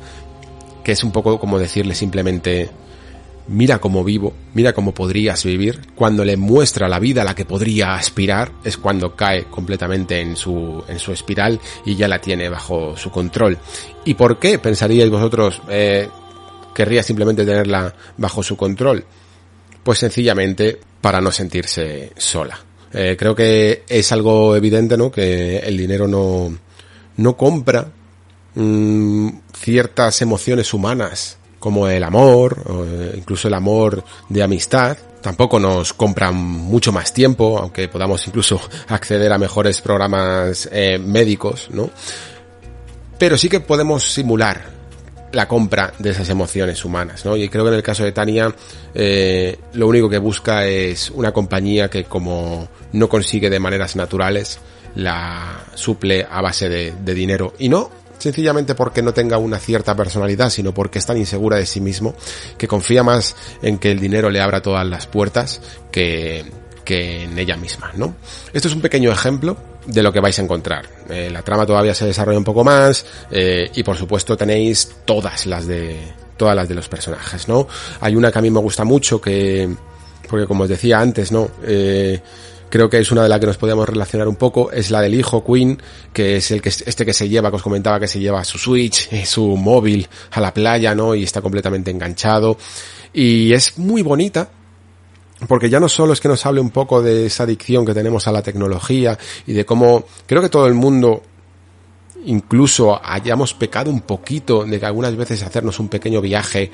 que 0.84 0.92
es 0.92 1.04
un 1.04 1.12
poco 1.12 1.40
como 1.40 1.58
decirle 1.58 1.96
simplemente, 1.96 2.70
mira 3.48 3.80
cómo 3.80 4.04
vivo, 4.04 4.34
mira 4.54 4.74
cómo 4.74 4.94
podrías 4.94 5.44
vivir. 5.44 5.82
Cuando 5.96 6.24
le 6.24 6.38
muestra 6.38 6.88
la 6.88 7.00
vida 7.00 7.22
a 7.22 7.26
la 7.26 7.36
que 7.36 7.46
podría 7.46 7.96
aspirar, 7.96 8.52
es 8.64 8.78
cuando 8.78 9.16
cae 9.16 9.46
completamente 9.46 10.20
en 10.20 10.36
su, 10.36 10.84
en 10.88 11.00
su 11.00 11.12
espiral 11.12 11.60
y 11.86 11.96
ya 11.96 12.08
la 12.08 12.20
tiene 12.20 12.50
bajo 12.50 12.96
su 12.98 13.10
control. 13.10 13.58
¿Y 14.04 14.14
por 14.14 14.38
qué 14.38 14.60
pensaríais 14.60 15.10
vosotros? 15.10 15.62
Eh, 15.70 16.08
querría 16.76 17.02
simplemente 17.02 17.46
tenerla 17.46 17.96
bajo 18.18 18.44
su 18.44 18.56
control? 18.56 19.04
Pues 19.84 19.98
sencillamente 19.98 20.80
para 21.02 21.22
no 21.22 21.32
sentirse 21.32 22.12
sola. 22.18 22.60
Eh, 22.94 23.16
creo 23.18 23.36
que 23.36 23.84
es 23.88 24.12
algo 24.12 24.56
evidente, 24.56 24.98
¿no? 24.98 25.12
Que 25.12 25.58
el 25.60 25.78
dinero 25.78 26.08
no, 26.08 26.56
no 27.18 27.38
compra 27.38 27.88
mm, 28.56 29.30
ciertas 29.54 30.22
emociones 30.22 30.74
humanas 30.74 31.38
como 31.60 31.88
el 31.88 32.04
amor, 32.04 32.62
o 32.68 32.86
eh, 32.86 33.14
incluso 33.18 33.48
el 33.48 33.56
amor 33.56 34.04
de 34.30 34.44
amistad, 34.44 34.98
tampoco 35.20 35.60
nos 35.60 35.94
compran 35.94 36.36
mucho 36.36 36.92
más 36.92 37.12
tiempo, 37.12 37.58
aunque 37.58 37.88
podamos 37.88 38.28
incluso 38.28 38.62
acceder 38.88 39.34
a 39.34 39.40
mejores 39.40 39.82
programas 39.82 40.70
eh, 40.72 41.00
médicos, 41.00 41.70
¿no? 41.72 41.90
Pero 43.18 43.38
sí 43.38 43.50
que 43.50 43.62
podemos 43.62 44.04
simular 44.04 44.76
la 45.36 45.50
compra 45.50 45.94
de 46.00 46.12
esas 46.12 46.30
emociones 46.30 46.86
humanas, 46.86 47.26
¿no? 47.26 47.36
Y 47.36 47.50
creo 47.50 47.66
que 47.66 47.70
en 47.70 47.76
el 47.76 47.84
caso 47.84 48.06
de 48.06 48.14
Tania, 48.14 48.56
eh, 48.94 49.60
lo 49.74 49.88
único 49.88 50.10
que 50.10 50.18
busca 50.18 50.66
es 50.66 51.12
una 51.12 51.34
compañía 51.34 51.90
que 51.90 52.06
como 52.06 52.70
no 52.94 53.10
consigue 53.10 53.50
de 53.50 53.60
maneras 53.60 53.98
naturales, 53.98 54.60
la 54.96 55.66
suple 55.74 56.26
a 56.30 56.42
base 56.42 56.70
de, 56.70 57.14
dinero. 57.14 57.54
Y 57.60 57.68
no 57.68 57.92
sencillamente 58.18 58.76
porque 58.76 59.02
no 59.02 59.14
tenga 59.14 59.38
una 59.38 59.60
cierta 59.60 59.94
personalidad, 59.94 60.50
sino 60.50 60.74
porque 60.74 61.00
es 61.00 61.06
tan 61.06 61.18
insegura 61.18 61.58
de 61.58 61.66
sí 61.66 61.82
mismo 61.82 62.16
que 62.58 62.66
confía 62.66 63.04
más 63.04 63.36
en 63.62 63.78
que 63.78 63.92
el 63.92 64.00
dinero 64.00 64.30
le 64.30 64.40
abra 64.40 64.62
todas 64.62 64.88
las 64.88 65.06
puertas 65.06 65.62
que, 65.92 66.46
que 66.86 67.26
en 67.26 67.38
ella 67.38 67.58
misma, 67.58 67.92
¿no? 67.96 68.16
Esto 68.54 68.70
es 68.70 68.74
un 68.74 68.82
pequeño 68.82 69.12
ejemplo 69.12 69.58
de 69.86 70.04
lo 70.04 70.12
que 70.12 70.20
vais 70.20 70.38
a 70.40 70.42
encontrar. 70.42 70.88
Eh, 71.10 71.30
la 71.32 71.42
trama 71.42 71.66
todavía 71.66 71.94
se 71.94 72.06
desarrolla 72.06 72.38
un 72.38 72.44
poco 72.44 72.64
más 72.64 73.06
eh, 73.32 73.70
y 73.74 73.84
por 73.84 73.98
supuesto 73.98 74.36
tenéis 74.36 74.92
todas 75.06 75.46
las 75.46 75.68
de 75.68 75.98
todas 76.38 76.56
las 76.56 76.68
de 76.68 76.76
los 76.76 76.90
personajes, 76.90 77.48
¿no? 77.48 77.68
Hay 78.02 78.16
una 78.16 78.32
que 78.32 78.40
a 78.40 78.42
mí 78.42 78.52
me 78.52 78.60
gusta 78.60 78.84
mucho 78.84 79.22
que 79.22 79.70
porque 80.28 80.46
como 80.48 80.64
os 80.64 80.70
decía 80.70 81.00
antes, 81.00 81.32
¿no? 81.32 81.50
Eh, 81.64 82.20
creo 82.70 82.90
que 82.90 83.00
es 83.00 83.12
una 83.12 83.24
de 83.24 83.30
las 83.30 83.40
que 83.40 83.46
nos 83.46 83.58
podíamos 83.58 83.88
relacionar 83.88 84.28
un 84.28 84.36
poco, 84.36 84.72
es 84.72 84.92
la 84.92 85.02
del 85.02 85.14
hijo 85.14 85.46
Queen, 85.46 85.82
que 86.12 86.38
es 86.38 86.52
el 86.52 86.62
que 86.62 86.70
este 86.70 87.06
que 87.06 87.14
se 87.14 87.30
lleva, 87.30 87.50
que 87.50 87.56
os 87.58 87.62
comentaba 87.62 88.00
que 88.00 88.08
se 88.08 88.20
lleva 88.20 88.44
su 88.44 88.58
Switch, 88.58 89.10
su 89.26 89.56
móvil 89.56 90.08
a 90.32 90.42
la 90.42 90.54
playa, 90.54 90.94
¿no? 90.94 91.16
Y 91.16 91.24
está 91.24 91.42
completamente 91.42 91.92
enganchado. 91.92 92.58
Y 93.14 93.54
es 93.54 93.78
muy 93.78 94.02
bonita, 94.02 94.50
porque 95.48 95.70
ya 95.70 95.80
no 95.80 95.90
solo 95.90 96.14
es 96.14 96.22
que 96.22 96.28
nos 96.28 96.46
hable 96.46 96.62
un 96.62 96.70
poco 96.70 97.02
de 97.02 97.26
esa 97.26 97.44
adicción 97.44 97.86
que 97.86 97.94
tenemos 97.94 98.28
a 98.28 98.32
la 98.32 98.42
tecnología 98.42 99.18
y 99.46 99.54
de 99.54 99.66
cómo 99.66 100.06
creo 100.26 100.42
que 100.42 100.50
todo 100.50 100.68
el 100.68 100.74
mundo 100.74 101.24
incluso 102.26 103.00
hayamos 103.04 103.54
pecado 103.54 103.92
un 103.92 104.02
poquito 104.02 104.66
de 104.66 104.80
que 104.80 104.86
algunas 104.86 105.16
veces 105.16 105.44
hacernos 105.44 105.80
un 105.80 105.90
pequeño 105.90 106.22
viaje 106.22 106.72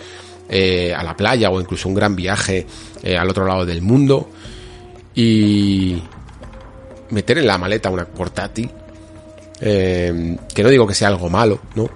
eh, 0.49 0.93
a 0.93 1.03
la 1.03 1.15
playa 1.15 1.49
o 1.49 1.59
incluso 1.59 1.89
un 1.89 1.95
gran 1.95 2.15
viaje 2.15 2.65
eh, 3.03 3.17
al 3.17 3.29
otro 3.29 3.45
lado 3.45 3.65
del 3.65 3.81
mundo 3.81 4.29
y 5.13 6.01
meter 7.09 7.39
en 7.39 7.47
la 7.47 7.57
maleta 7.57 7.89
una 7.89 8.05
portátil 8.05 8.69
eh, 9.59 10.37
que 10.53 10.63
no 10.63 10.69
digo 10.69 10.87
que 10.87 10.95
sea 10.95 11.09
algo 11.09 11.29
malo, 11.29 11.59
¿no? 11.75 11.89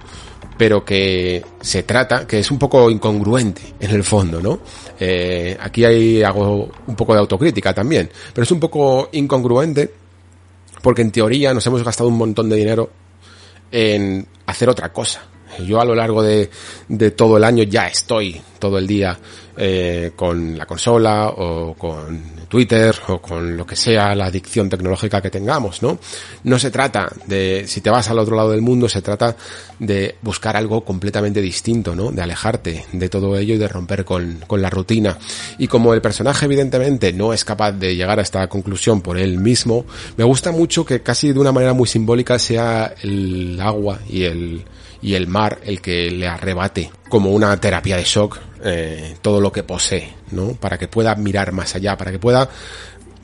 Pero 0.58 0.84
que 0.84 1.44
se 1.60 1.82
trata, 1.82 2.26
que 2.26 2.38
es 2.38 2.50
un 2.50 2.58
poco 2.58 2.90
incongruente 2.90 3.74
en 3.78 3.90
el 3.90 4.02
fondo, 4.02 4.40
¿no? 4.40 4.60
Eh, 4.98 5.56
aquí 5.60 5.84
hay, 5.84 6.22
hago 6.22 6.70
un 6.86 6.96
poco 6.96 7.12
de 7.12 7.20
autocrítica 7.20 7.74
también, 7.74 8.10
pero 8.32 8.44
es 8.44 8.50
un 8.50 8.60
poco 8.60 9.08
incongruente 9.12 9.92
porque 10.82 11.02
en 11.02 11.10
teoría 11.10 11.52
nos 11.52 11.66
hemos 11.66 11.82
gastado 11.82 12.08
un 12.08 12.16
montón 12.16 12.48
de 12.48 12.56
dinero 12.56 12.90
en 13.70 14.26
hacer 14.46 14.68
otra 14.68 14.92
cosa. 14.92 15.22
Yo 15.64 15.80
a 15.80 15.84
lo 15.84 15.94
largo 15.94 16.22
de, 16.22 16.50
todo 17.16 17.36
el 17.36 17.44
año 17.44 17.62
ya 17.64 17.86
estoy 17.86 18.40
todo 18.58 18.78
el 18.78 18.86
día 18.86 19.18
eh, 19.56 20.12
con 20.16 20.56
la 20.56 20.66
consola 20.66 21.28
o 21.28 21.74
con 21.74 22.36
Twitter 22.48 22.94
o 23.08 23.20
con 23.20 23.56
lo 23.56 23.66
que 23.66 23.76
sea 23.76 24.14
la 24.14 24.26
adicción 24.26 24.68
tecnológica 24.68 25.20
que 25.20 25.30
tengamos, 25.30 25.82
¿no? 25.82 25.98
No 26.44 26.58
se 26.58 26.70
trata 26.70 27.10
de, 27.26 27.64
si 27.66 27.80
te 27.80 27.90
vas 27.90 28.08
al 28.08 28.18
otro 28.18 28.36
lado 28.36 28.50
del 28.50 28.62
mundo, 28.62 28.88
se 28.88 29.02
trata 29.02 29.36
de 29.78 30.16
buscar 30.22 30.56
algo 30.56 30.84
completamente 30.84 31.40
distinto, 31.40 31.94
¿no? 31.94 32.10
De 32.10 32.22
alejarte 32.22 32.86
de 32.92 33.08
todo 33.08 33.36
ello 33.36 33.54
y 33.54 33.58
de 33.58 33.68
romper 33.68 34.04
con, 34.04 34.40
con 34.46 34.62
la 34.62 34.70
rutina. 34.70 35.18
Y 35.58 35.68
como 35.68 35.94
el 35.94 36.00
personaje 36.00 36.46
evidentemente 36.46 37.12
no 37.12 37.32
es 37.32 37.44
capaz 37.44 37.72
de 37.72 37.96
llegar 37.96 38.18
a 38.18 38.22
esta 38.22 38.46
conclusión 38.48 39.00
por 39.00 39.18
él 39.18 39.38
mismo, 39.38 39.84
me 40.16 40.24
gusta 40.24 40.52
mucho 40.52 40.84
que 40.84 41.02
casi 41.02 41.32
de 41.32 41.40
una 41.40 41.52
manera 41.52 41.72
muy 41.72 41.88
simbólica 41.88 42.38
sea 42.38 42.94
el 43.02 43.58
agua 43.60 44.00
y 44.08 44.24
el, 44.24 44.64
y 45.02 45.14
el 45.14 45.26
mar 45.26 45.60
el 45.64 45.80
que 45.80 46.10
le 46.10 46.26
arrebate 46.26 46.90
como 47.08 47.30
una 47.30 47.58
terapia 47.60 47.96
de 47.96 48.04
shock 48.04 48.38
eh, 48.64 49.16
todo 49.22 49.40
lo 49.40 49.52
que 49.52 49.62
posee, 49.62 50.12
¿no? 50.32 50.52
Para 50.54 50.78
que 50.78 50.88
pueda 50.88 51.14
mirar 51.14 51.52
más 51.52 51.74
allá, 51.74 51.96
para 51.96 52.10
que 52.10 52.18
pueda 52.18 52.48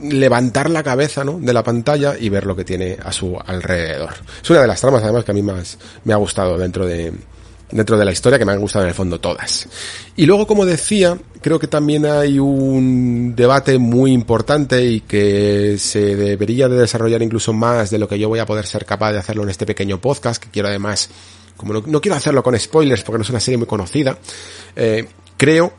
levantar 0.00 0.68
la 0.68 0.82
cabeza 0.82 1.24
¿no? 1.24 1.38
de 1.38 1.52
la 1.52 1.62
pantalla 1.62 2.16
y 2.18 2.28
ver 2.28 2.44
lo 2.44 2.56
que 2.56 2.64
tiene 2.64 2.98
a 3.02 3.12
su 3.12 3.38
alrededor. 3.44 4.10
Es 4.42 4.50
una 4.50 4.60
de 4.60 4.66
las 4.66 4.80
tramas 4.80 5.02
además 5.02 5.24
que 5.24 5.30
a 5.30 5.34
mí 5.34 5.42
más 5.42 5.78
me 6.04 6.12
ha 6.12 6.16
gustado 6.16 6.58
dentro 6.58 6.86
de, 6.86 7.12
dentro 7.72 7.96
de 7.96 8.04
la 8.04 8.12
historia, 8.12 8.38
que 8.38 8.44
me 8.44 8.52
han 8.52 8.60
gustado 8.60 8.84
en 8.84 8.90
el 8.90 8.94
fondo 8.94 9.20
todas. 9.20 9.68
Y 10.16 10.26
luego, 10.26 10.46
como 10.46 10.64
decía, 10.64 11.18
creo 11.40 11.58
que 11.58 11.66
también 11.66 12.06
hay 12.06 12.38
un 12.38 13.34
debate 13.34 13.78
muy 13.78 14.12
importante 14.12 14.84
y 14.84 15.00
que 15.00 15.76
se 15.78 16.16
debería 16.16 16.68
de 16.68 16.76
desarrollar 16.76 17.22
incluso 17.22 17.52
más 17.52 17.90
de 17.90 17.98
lo 17.98 18.08
que 18.08 18.18
yo 18.18 18.28
voy 18.28 18.38
a 18.38 18.46
poder 18.46 18.66
ser 18.66 18.84
capaz 18.84 19.12
de 19.12 19.18
hacerlo 19.18 19.42
en 19.42 19.50
este 19.50 19.66
pequeño 19.66 20.00
podcast, 20.00 20.42
que 20.42 20.50
quiero 20.50 20.68
además, 20.68 21.10
como 21.62 21.80
no, 21.80 22.00
quiero 22.00 22.16
hacerlo 22.16 22.42
con 22.42 22.58
spoilers 22.58 23.04
porque 23.04 23.18
no 23.18 23.22
es 23.22 23.30
una 23.30 23.38
serie 23.38 23.56
muy 23.56 23.68
conocida, 23.68 24.18
eh, 24.74 25.06
creo 25.36 25.72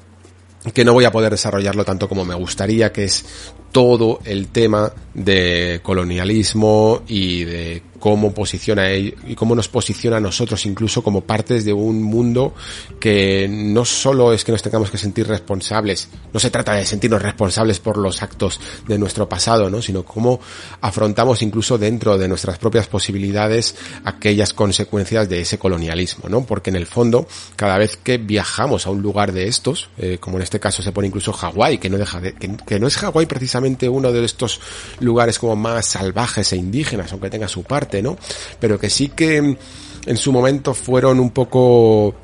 que 0.74 0.86
no 0.86 0.94
voy 0.94 1.04
a 1.04 1.12
poder 1.12 1.30
desarrollarlo 1.30 1.84
tanto 1.84 2.08
como 2.08 2.24
me 2.24 2.36
gustaría, 2.36 2.94
que 2.94 3.04
es 3.04 3.26
todo 3.74 4.22
el 4.24 4.48
tema 4.48 4.94
de 5.14 5.82
colonialismo 5.84 7.02
y 7.06 7.44
de 7.44 7.82
cómo 8.04 8.34
posiciona 8.34 8.94
y 8.94 9.34
cómo 9.34 9.56
nos 9.56 9.70
posiciona 9.70 10.18
a 10.18 10.20
nosotros 10.20 10.66
incluso 10.66 11.02
como 11.02 11.22
partes 11.22 11.64
de 11.64 11.72
un 11.72 12.04
mundo 12.04 12.54
que 13.00 13.48
no 13.50 13.86
solo 13.86 14.34
es 14.34 14.44
que 14.44 14.52
nos 14.52 14.62
tengamos 14.62 14.92
que 14.92 14.98
sentir 14.98 15.26
responsables, 15.26 16.10
no 16.34 16.38
se 16.42 16.50
trata 16.50 16.74
de 16.74 16.86
sentirnos 16.86 17.22
responsables 17.22 17.80
por 17.80 17.96
los 17.96 18.22
actos 18.22 18.60
de 18.90 18.98
nuestro 18.98 19.30
pasado, 19.30 19.70
¿no? 19.70 19.82
sino 19.82 20.04
cómo 20.04 20.42
afrontamos 20.82 21.42
incluso 21.44 21.78
dentro 21.78 22.18
de 22.18 22.28
nuestras 22.28 22.58
propias 22.58 22.88
posibilidades 22.88 23.74
aquellas 24.04 24.54
consecuencias 24.54 25.30
de 25.30 25.40
ese 25.40 25.58
colonialismo, 25.58 26.28
¿no? 26.28 26.46
Porque 26.46 26.72
en 26.72 26.76
el 26.76 26.88
fondo, 26.88 27.26
cada 27.56 27.78
vez 27.78 27.96
que 27.96 28.18
viajamos 28.18 28.86
a 28.86 28.90
un 28.90 29.02
lugar 29.02 29.32
de 29.32 29.48
estos, 29.48 29.88
eh, 29.98 30.18
como 30.20 30.36
en 30.36 30.44
este 30.44 30.60
caso 30.60 30.84
se 30.84 30.92
pone 30.92 31.08
incluso 31.08 31.32
Hawái, 31.32 31.78
que 31.78 31.90
no 31.90 31.98
deja 31.98 32.20
de, 32.20 32.34
que 32.34 32.82
no 32.82 32.88
es 32.88 32.98
Hawái 32.98 33.28
precisamente 33.28 33.88
uno 33.88 34.12
de 34.12 34.26
estos 34.26 34.60
lugares 35.00 35.40
como 35.40 35.56
más 35.56 35.86
salvajes 35.86 36.52
e 36.52 36.58
indígenas, 36.58 37.14
aunque 37.14 37.30
tenga 37.30 37.48
su 37.48 37.64
parte, 37.64 37.93
¿no? 38.02 38.18
Pero 38.60 38.80
que 38.80 38.90
sí 38.90 39.10
que 39.10 39.58
en 40.06 40.18
su 40.18 40.32
momento 40.32 40.74
fueron 40.74 41.20
un 41.20 41.32
poco 41.32 42.16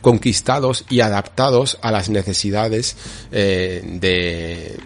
conquistados 0.00 0.84
y 0.88 1.00
adaptados 1.00 1.78
a 1.82 1.90
las 1.90 2.08
necesidades 2.08 2.96
eh, 3.30 3.82
de 4.00 4.80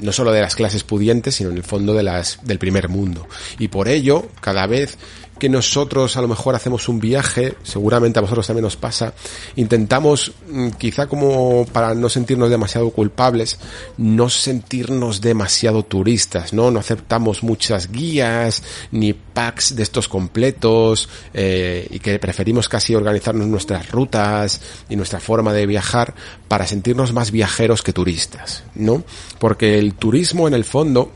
no 0.00 0.12
solo 0.12 0.32
de 0.32 0.40
las 0.40 0.56
clases 0.56 0.82
pudientes, 0.82 1.36
sino 1.36 1.50
en 1.50 1.56
el 1.56 1.62
fondo 1.62 1.94
de 1.94 2.02
las 2.02 2.38
del 2.42 2.58
primer 2.58 2.88
mundo. 2.88 3.28
Y 3.58 3.68
por 3.68 3.88
ello, 3.88 4.28
cada 4.40 4.66
vez 4.66 4.98
que 5.42 5.48
nosotros 5.48 6.16
a 6.16 6.22
lo 6.22 6.28
mejor 6.28 6.54
hacemos 6.54 6.88
un 6.88 7.00
viaje, 7.00 7.56
seguramente 7.64 8.20
a 8.20 8.22
vosotros 8.22 8.46
también 8.46 8.62
nos 8.62 8.76
pasa, 8.76 9.12
intentamos, 9.56 10.30
mm, 10.48 10.68
quizá 10.78 11.08
como 11.08 11.66
para 11.72 11.96
no 11.96 12.08
sentirnos 12.08 12.48
demasiado 12.48 12.90
culpables, 12.90 13.58
no 13.96 14.28
sentirnos 14.28 15.20
demasiado 15.20 15.82
turistas, 15.82 16.52
¿no? 16.52 16.70
No 16.70 16.78
aceptamos 16.78 17.42
muchas 17.42 17.90
guías, 17.90 18.62
ni 18.92 19.14
packs 19.14 19.74
de 19.74 19.82
estos 19.82 20.06
completos, 20.06 21.08
eh, 21.34 21.88
y 21.90 21.98
que 21.98 22.20
preferimos 22.20 22.68
casi 22.68 22.94
organizarnos 22.94 23.48
nuestras 23.48 23.90
rutas 23.90 24.60
y 24.88 24.94
nuestra 24.94 25.18
forma 25.18 25.52
de 25.52 25.66
viajar 25.66 26.14
para 26.46 26.68
sentirnos 26.68 27.12
más 27.12 27.32
viajeros 27.32 27.82
que 27.82 27.92
turistas, 27.92 28.62
¿no? 28.76 29.02
Porque 29.40 29.80
el 29.80 29.94
turismo 29.94 30.46
en 30.46 30.54
el 30.54 30.64
fondo 30.64 31.10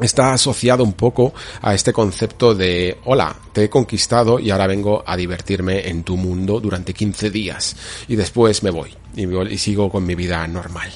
está 0.00 0.32
asociado 0.32 0.82
un 0.82 0.94
poco 0.94 1.32
a 1.62 1.74
este 1.74 1.92
concepto 1.92 2.54
de 2.54 2.98
hola, 3.04 3.36
te 3.52 3.64
he 3.64 3.70
conquistado 3.70 4.38
y 4.40 4.50
ahora 4.50 4.66
vengo 4.66 5.04
a 5.06 5.16
divertirme 5.16 5.88
en 5.88 6.02
tu 6.02 6.16
mundo 6.16 6.60
durante 6.60 6.94
15 6.94 7.30
días 7.30 7.76
y 8.08 8.16
después 8.16 8.62
me 8.62 8.70
voy 8.70 8.94
y, 9.16 9.58
sigo 9.58 9.90
con 9.90 10.04
mi 10.04 10.14
vida 10.14 10.46
normal. 10.48 10.90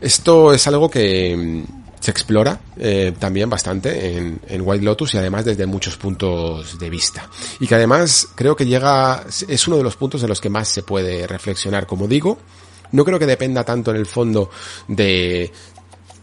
Esto 0.00 0.52
es 0.52 0.66
algo 0.66 0.90
que 0.90 1.34
mm, 1.36 1.84
se 2.00 2.10
explora 2.10 2.60
eh, 2.76 3.14
también 3.18 3.48
bastante 3.48 4.16
en, 4.16 4.40
en, 4.46 4.62
White 4.62 4.84
Lotus 4.84 5.14
y 5.14 5.18
además 5.18 5.46
desde 5.46 5.64
muchos 5.64 5.96
puntos 5.96 6.78
de 6.78 6.90
vista. 6.90 7.28
Y 7.60 7.66
que 7.66 7.74
además 7.74 8.28
creo 8.34 8.54
que 8.54 8.66
llega, 8.66 9.24
es 9.48 9.66
uno 9.68 9.78
de 9.78 9.84
los 9.84 9.96
puntos 9.96 10.22
en 10.22 10.28
los 10.28 10.40
que 10.40 10.50
más 10.50 10.68
se 10.68 10.82
puede 10.82 11.26
reflexionar. 11.26 11.86
Como 11.86 12.06
digo, 12.06 12.38
no 12.92 13.04
creo 13.04 13.18
que 13.18 13.26
dependa 13.26 13.64
tanto 13.64 13.90
en 13.90 13.96
el 13.96 14.06
fondo 14.06 14.50
de 14.86 15.50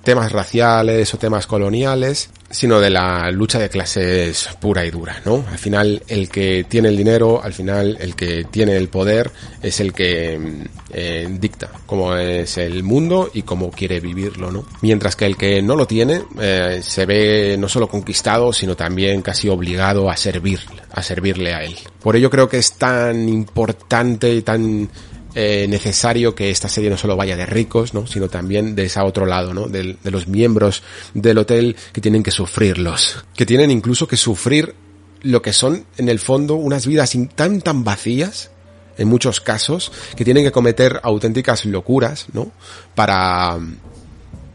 temas 0.04 0.32
raciales 0.32 1.14
o 1.14 1.18
temas 1.18 1.48
coloniales, 1.48 2.30
sino 2.50 2.80
de 2.80 2.90
la 2.90 3.32
lucha 3.32 3.60
de 3.60 3.70
clases 3.70 4.50
pura 4.60 4.86
y 4.86 4.92
dura, 4.92 5.22
¿no? 5.26 5.46
Al 5.50 5.58
final 5.58 6.04
el 6.08 6.30
que 6.30 6.66
tiene 6.68 6.90
el 6.90 6.98
dinero, 6.98 7.42
al 7.42 7.54
final 7.54 7.98
el 8.00 8.16
que 8.16 8.46
tiene 8.46 8.76
el 8.76 8.90
poder 8.90 9.32
es 9.62 9.80
el 9.80 9.94
que 9.94 10.68
eh, 10.92 11.28
dicta 11.40 11.70
cómo 11.86 12.16
es 12.16 12.58
el 12.58 12.84
mundo 12.84 13.30
y 13.34 13.44
cómo 13.44 13.72
quiere 13.72 14.00
vivirlo, 14.00 14.52
¿no? 14.52 14.66
Mientras 14.82 15.16
que 15.16 15.26
el 15.26 15.38
que 15.38 15.62
no 15.62 15.76
lo 15.76 15.86
tiene 15.86 16.24
eh, 16.40 16.82
se 16.84 17.06
ve 17.06 17.56
no 17.58 17.70
solo 17.70 17.88
conquistado, 17.88 18.52
sino 18.54 18.76
también 18.76 19.22
casi 19.22 19.48
obligado 19.48 20.10
a 20.10 20.18
servir, 20.18 20.60
a 20.92 21.02
servirle 21.02 21.54
a 21.54 21.64
él. 21.64 21.78
Por 22.02 22.16
ello 22.16 22.30
creo 22.30 22.50
que 22.50 22.58
es 22.58 22.74
tan 22.74 23.30
importante 23.30 24.34
y 24.34 24.42
tan 24.42 24.90
eh, 25.34 25.66
necesario 25.70 26.36
que 26.36 26.50
esta 26.50 26.70
serie 26.70 26.90
no 26.90 26.98
solo 26.98 27.16
vaya 27.16 27.36
de 27.36 27.46
ricos, 27.46 27.94
¿no? 27.94 28.08
sino 28.08 28.30
también 28.30 28.76
de 28.76 28.86
ese 28.86 29.00
otro 29.00 29.26
lado, 29.26 29.54
¿no? 29.54 29.68
de, 29.68 29.98
de 30.02 30.12
los 30.12 30.28
miembros 30.28 30.84
del 31.14 31.38
hotel 31.38 31.76
que 31.94 32.02
tienen 32.02 32.24
que 32.24 32.32
sufrirlos, 32.32 33.24
que 33.36 33.46
tienen 33.46 33.72
incluso 33.72 34.08
que 34.08 34.18
sufrir 34.18 34.76
lo 35.22 35.42
que 35.42 35.54
son 35.54 35.86
en 35.98 36.10
el 36.10 36.20
fondo 36.20 36.56
unas 36.56 36.88
vidas 36.88 37.16
tan 37.36 37.62
tan 37.62 37.84
vacías 37.84 38.52
en 38.98 39.08
muchos 39.08 39.40
casos 39.40 39.92
que 40.16 40.26
tienen 40.26 40.44
que 40.44 40.52
cometer 40.52 41.00
auténticas 41.04 41.66
locuras, 41.66 42.28
¿no? 42.34 42.52
Para 42.96 43.58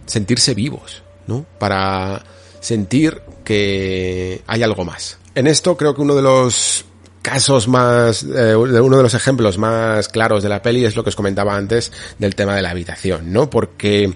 sentirse 0.07 0.55
vivos, 0.55 1.03
¿no? 1.27 1.47
Para 1.59 2.25
sentir 2.61 3.23
que 3.45 4.43
hay 4.47 4.63
algo 4.63 4.85
más. 4.85 5.19
En 5.35 5.47
esto 5.47 5.77
creo 5.77 5.95
que 5.95 6.03
uno 6.03 6.15
de 6.15 6.23
los 6.23 6.85
casos 7.27 7.67
más, 7.67 8.23
eh, 8.23 8.55
uno 8.55 8.99
de 8.99 9.03
los 9.03 9.15
ejemplos 9.15 9.59
más 9.59 10.09
claros 10.09 10.45
de 10.45 10.49
la 10.49 10.63
peli 10.63 10.85
es 10.85 10.95
lo 10.95 11.03
que 11.03 11.09
os 11.09 11.17
comentaba 11.17 11.57
antes 11.57 11.91
del 12.21 12.37
tema 12.37 12.55
de 12.55 12.63
la 12.63 12.71
habitación, 12.71 13.33
¿no? 13.33 13.51
Porque 13.51 14.15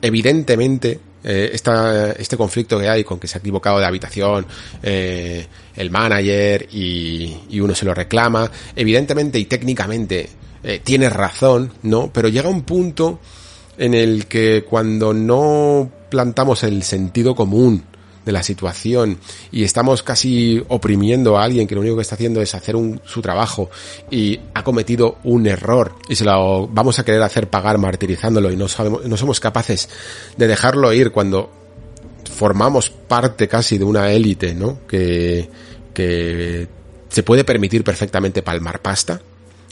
evidentemente 0.00 1.00
eh, 1.24 1.50
esta, 1.52 2.12
este 2.12 2.36
conflicto 2.36 2.78
que 2.78 2.88
hay 2.88 3.02
con 3.02 3.18
que 3.18 3.26
se 3.26 3.38
ha 3.38 3.40
equivocado 3.40 3.80
de 3.80 3.86
habitación 3.86 4.46
eh, 4.84 5.48
el 5.74 5.90
manager 5.90 6.68
y, 6.70 7.38
y, 7.50 7.58
uno 7.58 7.74
se 7.74 7.84
lo 7.84 7.92
reclama, 7.92 8.48
evidentemente 8.76 9.40
y 9.40 9.46
técnicamente 9.46 10.30
tiene 10.84 11.08
razón, 11.08 11.72
¿no? 11.82 12.12
Pero 12.12 12.28
llega 12.28 12.48
un 12.48 12.62
punto 12.62 13.18
en 13.78 13.94
el 13.94 14.26
que 14.26 14.64
cuando 14.64 15.12
no 15.12 15.90
plantamos 16.08 16.62
el 16.62 16.84
sentido 16.84 17.34
común 17.34 17.82
de 18.28 18.32
la 18.32 18.42
situación 18.42 19.18
y 19.50 19.64
estamos 19.64 20.02
casi 20.02 20.62
oprimiendo 20.68 21.38
a 21.38 21.44
alguien 21.44 21.66
que 21.66 21.74
lo 21.74 21.80
único 21.80 21.96
que 21.96 22.02
está 22.02 22.14
haciendo 22.14 22.42
es 22.42 22.54
hacer 22.54 22.76
un, 22.76 23.00
su 23.06 23.22
trabajo 23.22 23.70
y 24.10 24.38
ha 24.52 24.62
cometido 24.62 25.16
un 25.24 25.46
error 25.46 25.94
y 26.10 26.14
se 26.14 26.26
lo 26.26 26.68
vamos 26.68 26.98
a 26.98 27.06
querer 27.06 27.22
hacer 27.22 27.48
pagar 27.48 27.78
martirizándolo 27.78 28.52
y 28.52 28.56
no, 28.56 28.68
sabemos, 28.68 29.06
no 29.06 29.16
somos 29.16 29.40
capaces 29.40 29.88
de 30.36 30.46
dejarlo 30.46 30.92
ir 30.92 31.10
cuando 31.10 31.50
formamos 32.30 32.90
parte 32.90 33.48
casi 33.48 33.78
de 33.78 33.84
una 33.84 34.12
élite, 34.12 34.54
¿no? 34.54 34.86
Que, 34.86 35.48
que 35.94 36.68
se 37.08 37.22
puede 37.22 37.44
permitir 37.44 37.82
perfectamente 37.82 38.42
palmar 38.42 38.82
pasta 38.82 39.22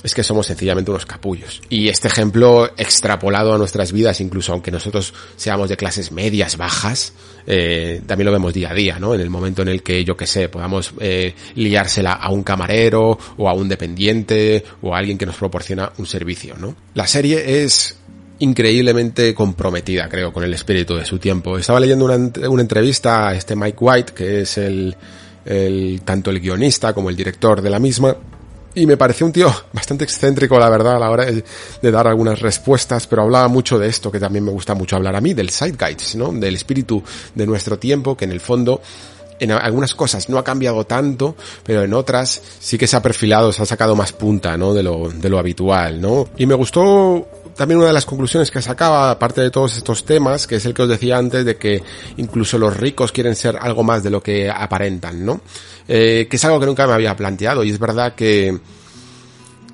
es 0.02 0.14
que 0.14 0.22
somos 0.22 0.46
sencillamente 0.46 0.90
unos 0.90 1.06
capullos. 1.06 1.62
Y 1.68 1.88
este 1.88 2.08
ejemplo 2.08 2.66
extrapolado 2.76 3.54
a 3.54 3.58
nuestras 3.58 3.92
vidas, 3.92 4.20
incluso 4.20 4.52
aunque 4.52 4.70
nosotros 4.70 5.14
seamos 5.36 5.68
de 5.68 5.76
clases 5.76 6.12
medias, 6.12 6.56
bajas, 6.56 7.12
eh, 7.46 8.02
también 8.06 8.26
lo 8.26 8.32
vemos 8.32 8.52
día 8.52 8.70
a 8.70 8.74
día, 8.74 8.98
¿no? 8.98 9.14
En 9.14 9.20
el 9.20 9.30
momento 9.30 9.62
en 9.62 9.68
el 9.68 9.82
que, 9.82 10.04
yo 10.04 10.16
que 10.16 10.26
sé, 10.26 10.48
podamos 10.48 10.92
eh, 11.00 11.34
liársela 11.54 12.12
a 12.12 12.30
un 12.30 12.42
camarero 12.42 13.18
o 13.36 13.48
a 13.48 13.54
un 13.54 13.68
dependiente 13.68 14.64
o 14.82 14.94
a 14.94 14.98
alguien 14.98 15.18
que 15.18 15.26
nos 15.26 15.36
proporciona 15.36 15.92
un 15.98 16.06
servicio, 16.06 16.56
¿no? 16.58 16.74
La 16.94 17.06
serie 17.06 17.62
es 17.62 17.96
increíblemente 18.38 19.34
comprometida, 19.34 20.08
creo, 20.08 20.32
con 20.32 20.44
el 20.44 20.52
espíritu 20.52 20.94
de 20.94 21.04
su 21.04 21.18
tiempo. 21.18 21.56
Estaba 21.58 21.80
leyendo 21.80 22.04
una, 22.04 22.16
una 22.48 22.62
entrevista 22.62 23.28
a 23.28 23.34
este 23.34 23.56
Mike 23.56 23.78
White, 23.80 24.12
que 24.12 24.42
es 24.42 24.58
el, 24.58 24.94
el, 25.44 26.02
tanto 26.04 26.30
el 26.30 26.40
guionista 26.40 26.92
como 26.92 27.08
el 27.08 27.16
director 27.16 27.62
de 27.62 27.70
la 27.70 27.78
misma, 27.78 28.16
y 28.76 28.86
me 28.86 28.96
pareció 28.96 29.26
un 29.26 29.32
tío 29.32 29.52
bastante 29.72 30.04
excéntrico, 30.04 30.58
la 30.58 30.68
verdad, 30.68 30.96
a 30.96 30.98
la 30.98 31.10
hora 31.10 31.24
de, 31.24 31.90
dar 31.90 32.06
algunas 32.06 32.40
respuestas, 32.40 33.06
pero 33.06 33.22
hablaba 33.22 33.48
mucho 33.48 33.78
de 33.78 33.88
esto, 33.88 34.12
que 34.12 34.20
también 34.20 34.44
me 34.44 34.52
gusta 34.52 34.74
mucho 34.74 34.96
hablar 34.96 35.16
a 35.16 35.20
mí, 35.20 35.34
del 35.34 35.50
guides, 35.50 36.14
¿no? 36.14 36.30
Del 36.32 36.54
espíritu 36.54 37.02
de 37.34 37.46
nuestro 37.46 37.78
tiempo, 37.78 38.16
que 38.16 38.26
en 38.26 38.32
el 38.32 38.40
fondo 38.40 38.80
en 39.38 39.52
algunas 39.52 39.94
cosas 39.94 40.28
no 40.28 40.38
ha 40.38 40.44
cambiado 40.44 40.84
tanto, 40.84 41.36
pero 41.62 41.82
en 41.82 41.92
otras 41.92 42.40
sí 42.58 42.78
que 42.78 42.86
se 42.86 42.96
ha 42.96 43.02
perfilado, 43.02 43.52
se 43.52 43.62
ha 43.62 43.66
sacado 43.66 43.96
más 43.96 44.12
punta, 44.12 44.56
¿no? 44.56 44.74
De 44.74 44.82
lo, 44.82 45.10
de 45.10 45.28
lo 45.28 45.38
habitual, 45.38 46.00
¿no? 46.00 46.28
Y 46.36 46.46
me 46.46 46.54
gustó 46.54 47.26
también 47.56 47.78
una 47.78 47.88
de 47.88 47.94
las 47.94 48.06
conclusiones 48.06 48.50
que 48.50 48.60
sacaba, 48.60 49.10
aparte 49.10 49.40
de 49.40 49.50
todos 49.50 49.76
estos 49.76 50.04
temas, 50.04 50.46
que 50.46 50.56
es 50.56 50.66
el 50.66 50.74
que 50.74 50.82
os 50.82 50.88
decía 50.88 51.16
antes 51.16 51.44
de 51.44 51.56
que 51.56 51.82
incluso 52.18 52.58
los 52.58 52.76
ricos 52.76 53.12
quieren 53.12 53.34
ser 53.34 53.56
algo 53.60 53.82
más 53.82 54.02
de 54.02 54.10
lo 54.10 54.22
que 54.22 54.50
aparentan, 54.50 55.24
¿no? 55.24 55.40
Eh, 55.88 56.26
que 56.28 56.36
es 56.36 56.44
algo 56.44 56.60
que 56.60 56.66
nunca 56.66 56.86
me 56.86 56.92
había 56.92 57.16
planteado 57.16 57.64
y 57.64 57.70
es 57.70 57.78
verdad 57.78 58.14
que 58.14 58.58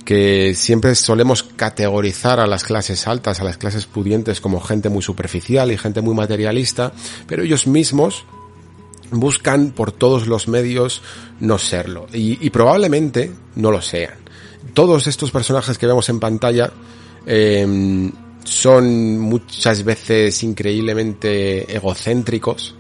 que 0.04 0.54
siempre 0.56 0.96
solemos 0.96 1.44
categorizar 1.44 2.40
a 2.40 2.46
las 2.48 2.64
clases 2.64 3.06
altas, 3.06 3.40
a 3.40 3.44
las 3.44 3.56
clases 3.56 3.86
pudientes 3.86 4.40
como 4.40 4.60
gente 4.60 4.88
muy 4.88 5.00
superficial 5.00 5.70
y 5.70 5.78
gente 5.78 6.00
muy 6.00 6.14
materialista, 6.14 6.92
pero 7.28 7.44
ellos 7.44 7.68
mismos 7.68 8.24
buscan 9.12 9.70
por 9.70 9.92
todos 9.92 10.26
los 10.26 10.48
medios 10.48 11.02
no 11.38 11.56
serlo 11.58 12.08
y, 12.12 12.44
y 12.44 12.50
probablemente 12.50 13.32
no 13.54 13.70
lo 13.70 13.80
sean. 13.80 14.14
Todos 14.74 15.06
estos 15.06 15.30
personajes 15.30 15.78
que 15.78 15.86
vemos 15.86 16.08
en 16.08 16.18
pantalla 16.18 16.72
eh, 17.26 18.10
son 18.44 19.18
muchas 19.18 19.84
veces 19.84 20.42
increíblemente 20.42 21.74
egocéntricos, 21.74 22.74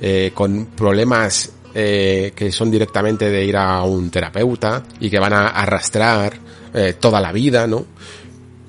eh, 0.00 0.32
con 0.34 0.66
problemas 0.66 1.52
eh, 1.74 2.32
que 2.34 2.52
son 2.52 2.70
directamente 2.70 3.30
de 3.30 3.44
ir 3.44 3.56
a 3.56 3.82
un 3.84 4.10
terapeuta 4.10 4.82
y 5.00 5.08
que 5.08 5.18
van 5.18 5.32
a 5.32 5.48
arrastrar 5.48 6.34
eh, 6.74 6.94
toda 6.98 7.20
la 7.20 7.32
vida, 7.32 7.66
¿no? 7.66 7.86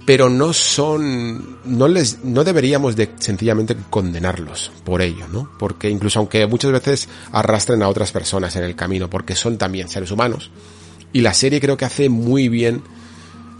Pero 0.05 0.29
no 0.29 0.53
son, 0.53 1.59
no 1.65 1.88
les, 1.88 2.23
no 2.23 2.43
deberíamos 2.43 2.95
de 2.95 3.09
sencillamente 3.17 3.75
condenarlos 3.89 4.71
por 4.83 5.01
ello, 5.01 5.27
¿no? 5.27 5.49
Porque 5.57 5.89
incluso 5.89 6.19
aunque 6.19 6.45
muchas 6.45 6.71
veces 6.71 7.09
arrastren 7.31 7.81
a 7.83 7.89
otras 7.89 8.12
personas 8.12 8.55
en 8.57 8.63
el 8.63 8.75
camino, 8.75 9.09
porque 9.09 9.36
son 9.36 9.57
también 9.57 9.88
seres 9.88 10.12
humanos, 10.12 10.51
y 11.13 11.21
la 11.21 11.33
serie 11.33 11.62
creo 11.62 11.77
que 11.77 11.86
hace 11.86 12.09
muy 12.09 12.49
bien 12.49 12.83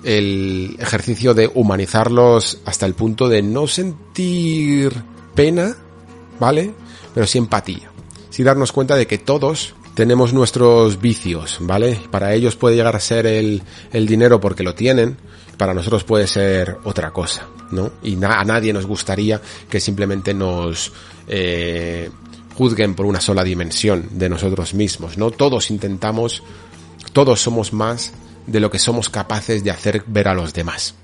el 0.04 0.76
ejercicio 0.80 1.34
de 1.34 1.50
humanizarlos 1.54 2.60
hasta 2.66 2.86
el 2.86 2.94
punto 2.94 3.30
de 3.30 3.42
no 3.42 3.68
sentir 3.68 4.94
pena, 5.36 5.76
¿vale? 6.39 6.74
Pero 7.13 7.28
sí 7.28 7.38
empatía. 7.38 7.92
Sí 8.30 8.44
darnos 8.44 8.72
cuenta 8.72 8.96
de 8.96 9.08
que 9.08 9.18
todos 9.18 9.76
tenemos 9.96 10.34
nuestros 10.34 11.00
vicios, 11.00 11.58
¿vale? 11.62 12.00
Para 12.12 12.34
ellos 12.34 12.56
puede 12.56 12.76
llegar 12.76 12.96
a 12.96 13.00
ser 13.00 13.28
el, 13.28 13.62
el 13.92 14.08
dinero 14.08 14.39
porque 14.39 14.63
lo 14.63 14.74
tienen, 14.74 15.18
para 15.58 15.74
nosotros 15.74 16.04
puede 16.04 16.28
ser 16.28 16.78
otra 16.84 17.12
cosa, 17.12 17.48
¿no? 17.72 17.92
Y 18.02 18.16
a 18.24 18.44
nadie 18.44 18.74
nos 18.74 18.86
gustaría 18.86 19.39
que 19.70 19.80
simplemente 19.80 20.34
nos 20.34 20.92
eh, 21.28 22.10
juzguen 22.56 22.96
por 22.96 23.06
una 23.06 23.22
sola 23.22 23.44
dimensión 23.44 24.10
de 24.12 24.30
nosotros 24.30 24.74
mismos, 24.74 25.18
¿no? 25.18 25.32
Todos 25.32 25.70
intentamos, 25.70 26.44
todos 27.13 27.39
somos 27.39 27.72
más 27.74 28.13
de 28.47 28.60
lo 28.60 28.69
que 28.69 28.79
somos 28.79 29.10
capaces 29.10 29.63
de 29.63 29.71
hacer 29.71 30.03
ver 30.08 30.27
a 30.27 30.34
los 30.34 30.53
demás. 30.53 30.95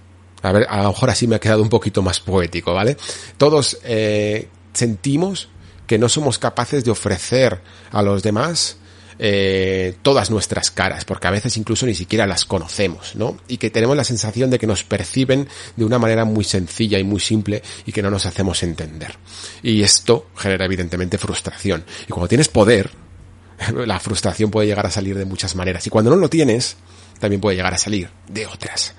A 0.41 0.51
ver, 0.51 0.65
a 0.69 0.83
lo 0.83 0.89
mejor 0.89 1.09
así 1.09 1.27
me 1.27 1.35
ha 1.35 1.39
quedado 1.39 1.61
un 1.61 1.69
poquito 1.69 2.01
más 2.01 2.19
poético, 2.19 2.73
¿vale? 2.73 2.97
Todos 3.37 3.79
eh, 3.83 4.47
sentimos 4.73 5.49
que 5.85 5.97
no 5.97 6.07
somos 6.07 6.37
capaces 6.37 6.85
de 6.85 6.91
ofrecer 6.91 7.61
a 7.91 8.01
los 8.01 8.23
demás 8.23 8.77
eh, 9.21 9.95
todas 10.01 10.31
nuestras 10.31 10.71
caras, 10.71 11.03
porque 11.03 11.27
a 11.27 11.31
veces 11.31 11.57
incluso 11.57 11.85
ni 11.85 11.93
siquiera 11.93 12.25
las 12.25 12.45
conocemos, 12.45 13.15
¿no? 13.15 13.37
Y 13.49 13.57
que 13.57 13.69
tenemos 13.69 13.97
la 13.97 14.05
sensación 14.05 14.49
de 14.49 14.57
que 14.59 14.67
nos 14.67 14.85
perciben 14.85 15.49
de 15.75 15.83
una 15.83 15.99
manera 15.99 16.23
muy 16.23 16.45
sencilla 16.45 16.97
y 16.99 17.03
muy 17.03 17.19
simple 17.19 17.61
y 17.85 17.91
que 17.91 18.01
no 18.01 18.09
nos 18.09 18.25
hacemos 18.25 18.63
entender. 18.63 19.15
Y 19.61 19.83
esto 19.83 20.27
genera 20.37 20.63
evidentemente 20.63 21.17
frustración. 21.17 21.83
Y 22.07 22.11
cuando 22.11 22.29
tienes 22.29 22.47
poder, 22.47 22.91
la 23.85 23.99
frustración 23.99 24.51
puede 24.51 24.67
llegar 24.67 24.85
a 24.85 24.91
salir 24.91 25.17
de 25.17 25.25
muchas 25.25 25.53
maneras. 25.53 25.85
Y 25.85 25.89
cuando 25.89 26.11
no 26.11 26.15
lo 26.15 26.29
tienes, 26.29 26.77
también 27.19 27.41
puede 27.41 27.57
llegar 27.57 27.73
a 27.73 27.77
salir 27.77 28.09
de 28.27 28.47
otras. 28.47 28.93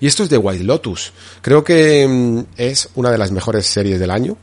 Y 0.00 0.06
esto 0.06 0.22
es 0.22 0.30
de 0.30 0.38
White 0.38 0.64
Lotus. 0.64 1.12
Creo 1.42 1.62
que 1.62 2.06
mm, 2.08 2.40
es 2.56 2.88
una 2.94 3.10
de 3.10 3.18
las 3.18 3.30
mejores 3.32 3.66
series 3.66 4.00
del 4.00 4.10
año. 4.10 4.36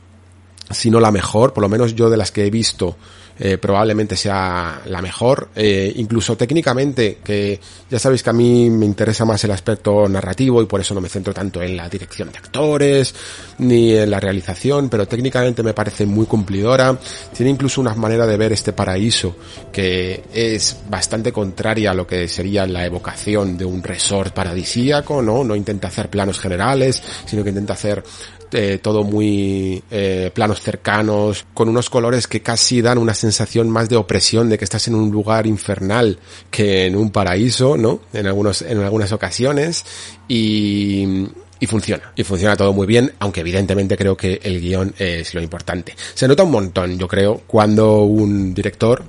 Si 0.70 0.90
no 0.90 1.00
la 1.00 1.10
mejor, 1.10 1.52
por 1.52 1.62
lo 1.62 1.68
menos 1.68 1.94
yo 1.94 2.10
de 2.10 2.16
las 2.16 2.30
que 2.30 2.46
he 2.46 2.50
visto 2.50 2.96
eh, 3.38 3.58
probablemente 3.58 4.16
sea 4.16 4.82
la 4.86 5.00
mejor, 5.00 5.50
eh, 5.54 5.92
incluso 5.96 6.36
técnicamente, 6.36 7.18
que 7.22 7.60
ya 7.90 7.98
sabéis 7.98 8.22
que 8.22 8.30
a 8.30 8.32
mí 8.32 8.68
me 8.70 8.86
interesa 8.86 9.24
más 9.24 9.42
el 9.44 9.50
aspecto 9.52 10.08
narrativo 10.08 10.60
y 10.62 10.66
por 10.66 10.80
eso 10.80 10.94
no 10.94 11.00
me 11.00 11.08
centro 11.08 11.32
tanto 11.32 11.62
en 11.62 11.76
la 11.76 11.88
dirección 11.88 12.32
de 12.32 12.38
actores 12.38 13.14
ni 13.58 13.94
en 13.94 14.10
la 14.10 14.20
realización, 14.20 14.88
pero 14.88 15.06
técnicamente 15.06 15.62
me 15.62 15.74
parece 15.74 16.06
muy 16.06 16.26
cumplidora, 16.26 16.98
tiene 17.36 17.50
incluso 17.50 17.80
una 17.80 17.94
manera 17.94 18.26
de 18.26 18.36
ver 18.36 18.52
este 18.52 18.72
paraíso 18.72 19.36
que 19.72 20.24
es 20.32 20.76
bastante 20.88 21.32
contraria 21.32 21.92
a 21.92 21.94
lo 21.94 22.06
que 22.06 22.28
sería 22.28 22.66
la 22.66 22.84
evocación 22.84 23.56
de 23.56 23.64
un 23.64 23.82
resort 23.82 24.34
paradisíaco, 24.34 25.22
¿no? 25.22 25.44
No 25.44 25.54
intenta 25.54 25.88
hacer 25.88 26.08
planos 26.08 26.38
generales, 26.38 27.02
sino 27.26 27.42
que 27.42 27.50
intenta 27.50 27.74
hacer 27.74 28.02
eh, 28.52 28.78
todo 28.82 29.04
muy 29.04 29.82
eh, 29.90 30.30
planos 30.34 30.60
cercanos, 30.60 31.46
con 31.54 31.68
unos 31.68 31.90
colores 31.90 32.26
que 32.26 32.42
casi 32.42 32.80
dan 32.82 32.98
una 32.98 33.14
sensación 33.14 33.70
más 33.70 33.88
de 33.88 33.96
opresión, 33.96 34.48
de 34.48 34.58
que 34.58 34.64
estás 34.64 34.88
en 34.88 34.94
un 34.94 35.10
lugar 35.10 35.46
infernal 35.46 36.18
que 36.50 36.86
en 36.86 36.96
un 36.96 37.10
paraíso, 37.10 37.76
¿no? 37.76 38.00
En 38.12 38.26
algunos, 38.26 38.62
en 38.62 38.78
algunas 38.78 39.12
ocasiones, 39.12 39.84
y, 40.28 41.26
y 41.60 41.66
funciona. 41.66 42.12
Y 42.16 42.24
funciona 42.24 42.56
todo 42.56 42.72
muy 42.72 42.86
bien, 42.86 43.12
aunque 43.18 43.40
evidentemente 43.40 43.96
creo 43.96 44.16
que 44.16 44.40
el 44.42 44.60
guion 44.60 44.94
es 44.98 45.34
lo 45.34 45.42
importante. 45.42 45.94
Se 46.14 46.28
nota 46.28 46.44
un 46.44 46.50
montón, 46.50 46.98
yo 46.98 47.08
creo, 47.08 47.42
cuando 47.46 48.02
un 48.02 48.54
director 48.54 49.02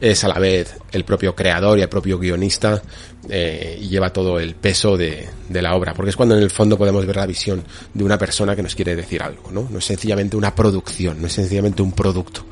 es 0.00 0.24
a 0.24 0.28
la 0.28 0.38
vez 0.38 0.76
el 0.92 1.04
propio 1.04 1.34
creador 1.34 1.78
y 1.78 1.82
el 1.82 1.88
propio 1.88 2.18
guionista 2.18 2.80
eh, 3.28 3.78
y 3.80 3.88
lleva 3.88 4.12
todo 4.12 4.38
el 4.38 4.54
peso 4.54 4.96
de, 4.96 5.28
de, 5.48 5.62
la 5.62 5.74
obra, 5.74 5.94
porque 5.94 6.10
es 6.10 6.16
cuando 6.16 6.36
en 6.36 6.42
el 6.42 6.50
fondo 6.50 6.78
podemos 6.78 7.04
ver 7.04 7.16
la 7.16 7.26
visión 7.26 7.64
de 7.92 8.04
una 8.04 8.16
persona 8.16 8.54
que 8.54 8.62
nos 8.62 8.74
quiere 8.74 8.94
decir 8.94 9.22
algo, 9.22 9.50
¿no? 9.50 9.68
No 9.70 9.78
es 9.78 9.84
sencillamente 9.84 10.36
una 10.36 10.54
producción, 10.54 11.20
no 11.20 11.26
es 11.26 11.32
sencillamente 11.32 11.82
un 11.82 11.92
producto. 11.92 12.46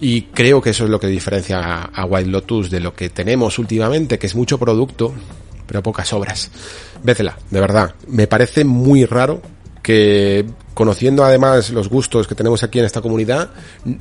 Y 0.00 0.22
creo 0.22 0.62
que 0.62 0.70
eso 0.70 0.84
es 0.84 0.90
lo 0.90 1.00
que 1.00 1.06
diferencia 1.08 1.58
a, 1.58 1.82
a 1.82 2.04
White 2.04 2.30
Lotus 2.30 2.70
de 2.70 2.80
lo 2.80 2.94
que 2.94 3.08
tenemos 3.08 3.58
últimamente, 3.58 4.18
que 4.18 4.26
es 4.26 4.34
mucho 4.34 4.58
producto, 4.58 5.14
pero 5.66 5.82
pocas 5.82 6.12
obras. 6.12 6.50
Vécela, 7.02 7.38
de 7.50 7.60
verdad. 7.60 7.94
Me 8.08 8.26
parece 8.26 8.64
muy 8.64 9.04
raro 9.04 9.42
que 9.84 10.46
conociendo 10.72 11.24
además 11.24 11.70
los 11.70 11.88
gustos 11.90 12.26
que 12.26 12.34
tenemos 12.34 12.62
aquí 12.64 12.78
en 12.78 12.86
esta 12.86 13.02
comunidad, 13.02 13.50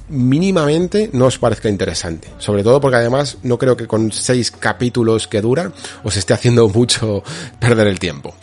mínimamente 0.08 1.10
no 1.12 1.26
os 1.26 1.38
parezca 1.38 1.70
interesante. 1.70 2.30
Sobre 2.40 2.64
todo 2.64 2.80
porque 2.80 2.98
además 2.98 3.38
no 3.44 3.60
creo 3.60 3.76
que 3.76 3.86
con 3.86 4.12
seis 4.12 4.50
capítulos 4.50 5.28
que 5.28 5.42
dura 5.42 5.72
os 6.04 6.16
esté 6.16 6.34
haciendo 6.34 6.68
mucho 6.70 7.22
perder 7.60 7.88
el 7.88 8.00
tiempo. 8.00 8.34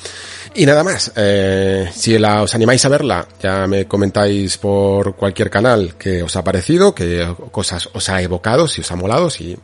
Y 0.55 0.67
nada 0.67 0.85
más, 0.85 1.13
eh, 1.17 1.89
si 1.95 2.19
la, 2.19 2.43
os 2.43 2.55
animáis 2.55 2.85
a 2.85 2.89
verla, 2.89 3.27
ya 3.41 3.67
me 3.67 3.87
comentáis 3.87 4.59
por 4.59 5.15
cualquier 5.15 5.49
canal 5.49 5.95
que 5.97 6.23
os 6.23 6.37
ha 6.37 6.45
parecido, 6.45 6.95
que 6.95 7.35
cosas 7.51 7.89
os 7.93 8.09
ha 8.11 8.21
evocado, 8.21 8.69
si 8.69 8.81
os 8.81 8.91
ha 8.91 8.97
molado, 8.97 9.31
si 9.31 9.57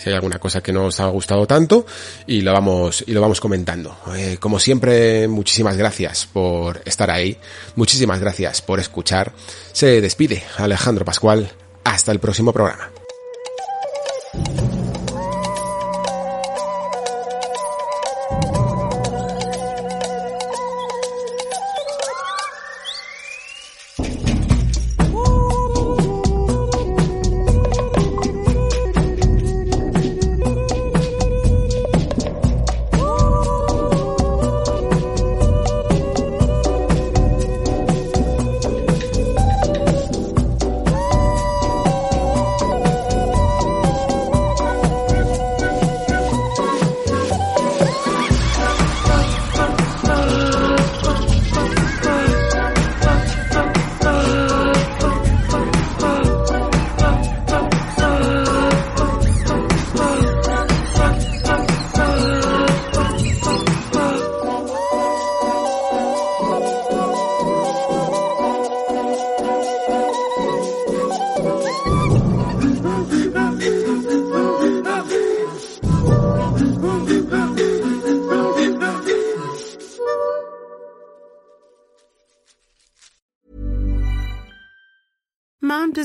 si 0.00 0.08
hay 0.08 0.14
alguna 0.14 0.38
cosa 0.38 0.62
que 0.62 0.72
no 0.72 0.86
os 0.86 0.98
ha 1.00 1.06
gustado 1.08 1.46
tanto 1.46 1.84
y 2.26 2.40
lo 2.40 2.52
vamos 2.52 3.04
y 3.06 3.12
lo 3.12 3.20
vamos 3.20 3.40
comentando. 3.40 3.96
Eh, 4.16 4.38
como 4.40 4.58
siempre, 4.58 5.28
muchísimas 5.28 5.76
gracias 5.76 6.26
por 6.26 6.80
estar 6.86 7.10
ahí, 7.10 7.36
muchísimas 7.76 8.18
gracias 8.20 8.62
por 8.62 8.80
escuchar. 8.80 9.32
Se 9.72 10.00
despide 10.00 10.42
Alejandro 10.56 11.04
Pascual. 11.04 11.50
Hasta 11.84 12.12
el 12.12 12.18
próximo 12.18 12.52
programa. 12.52 12.99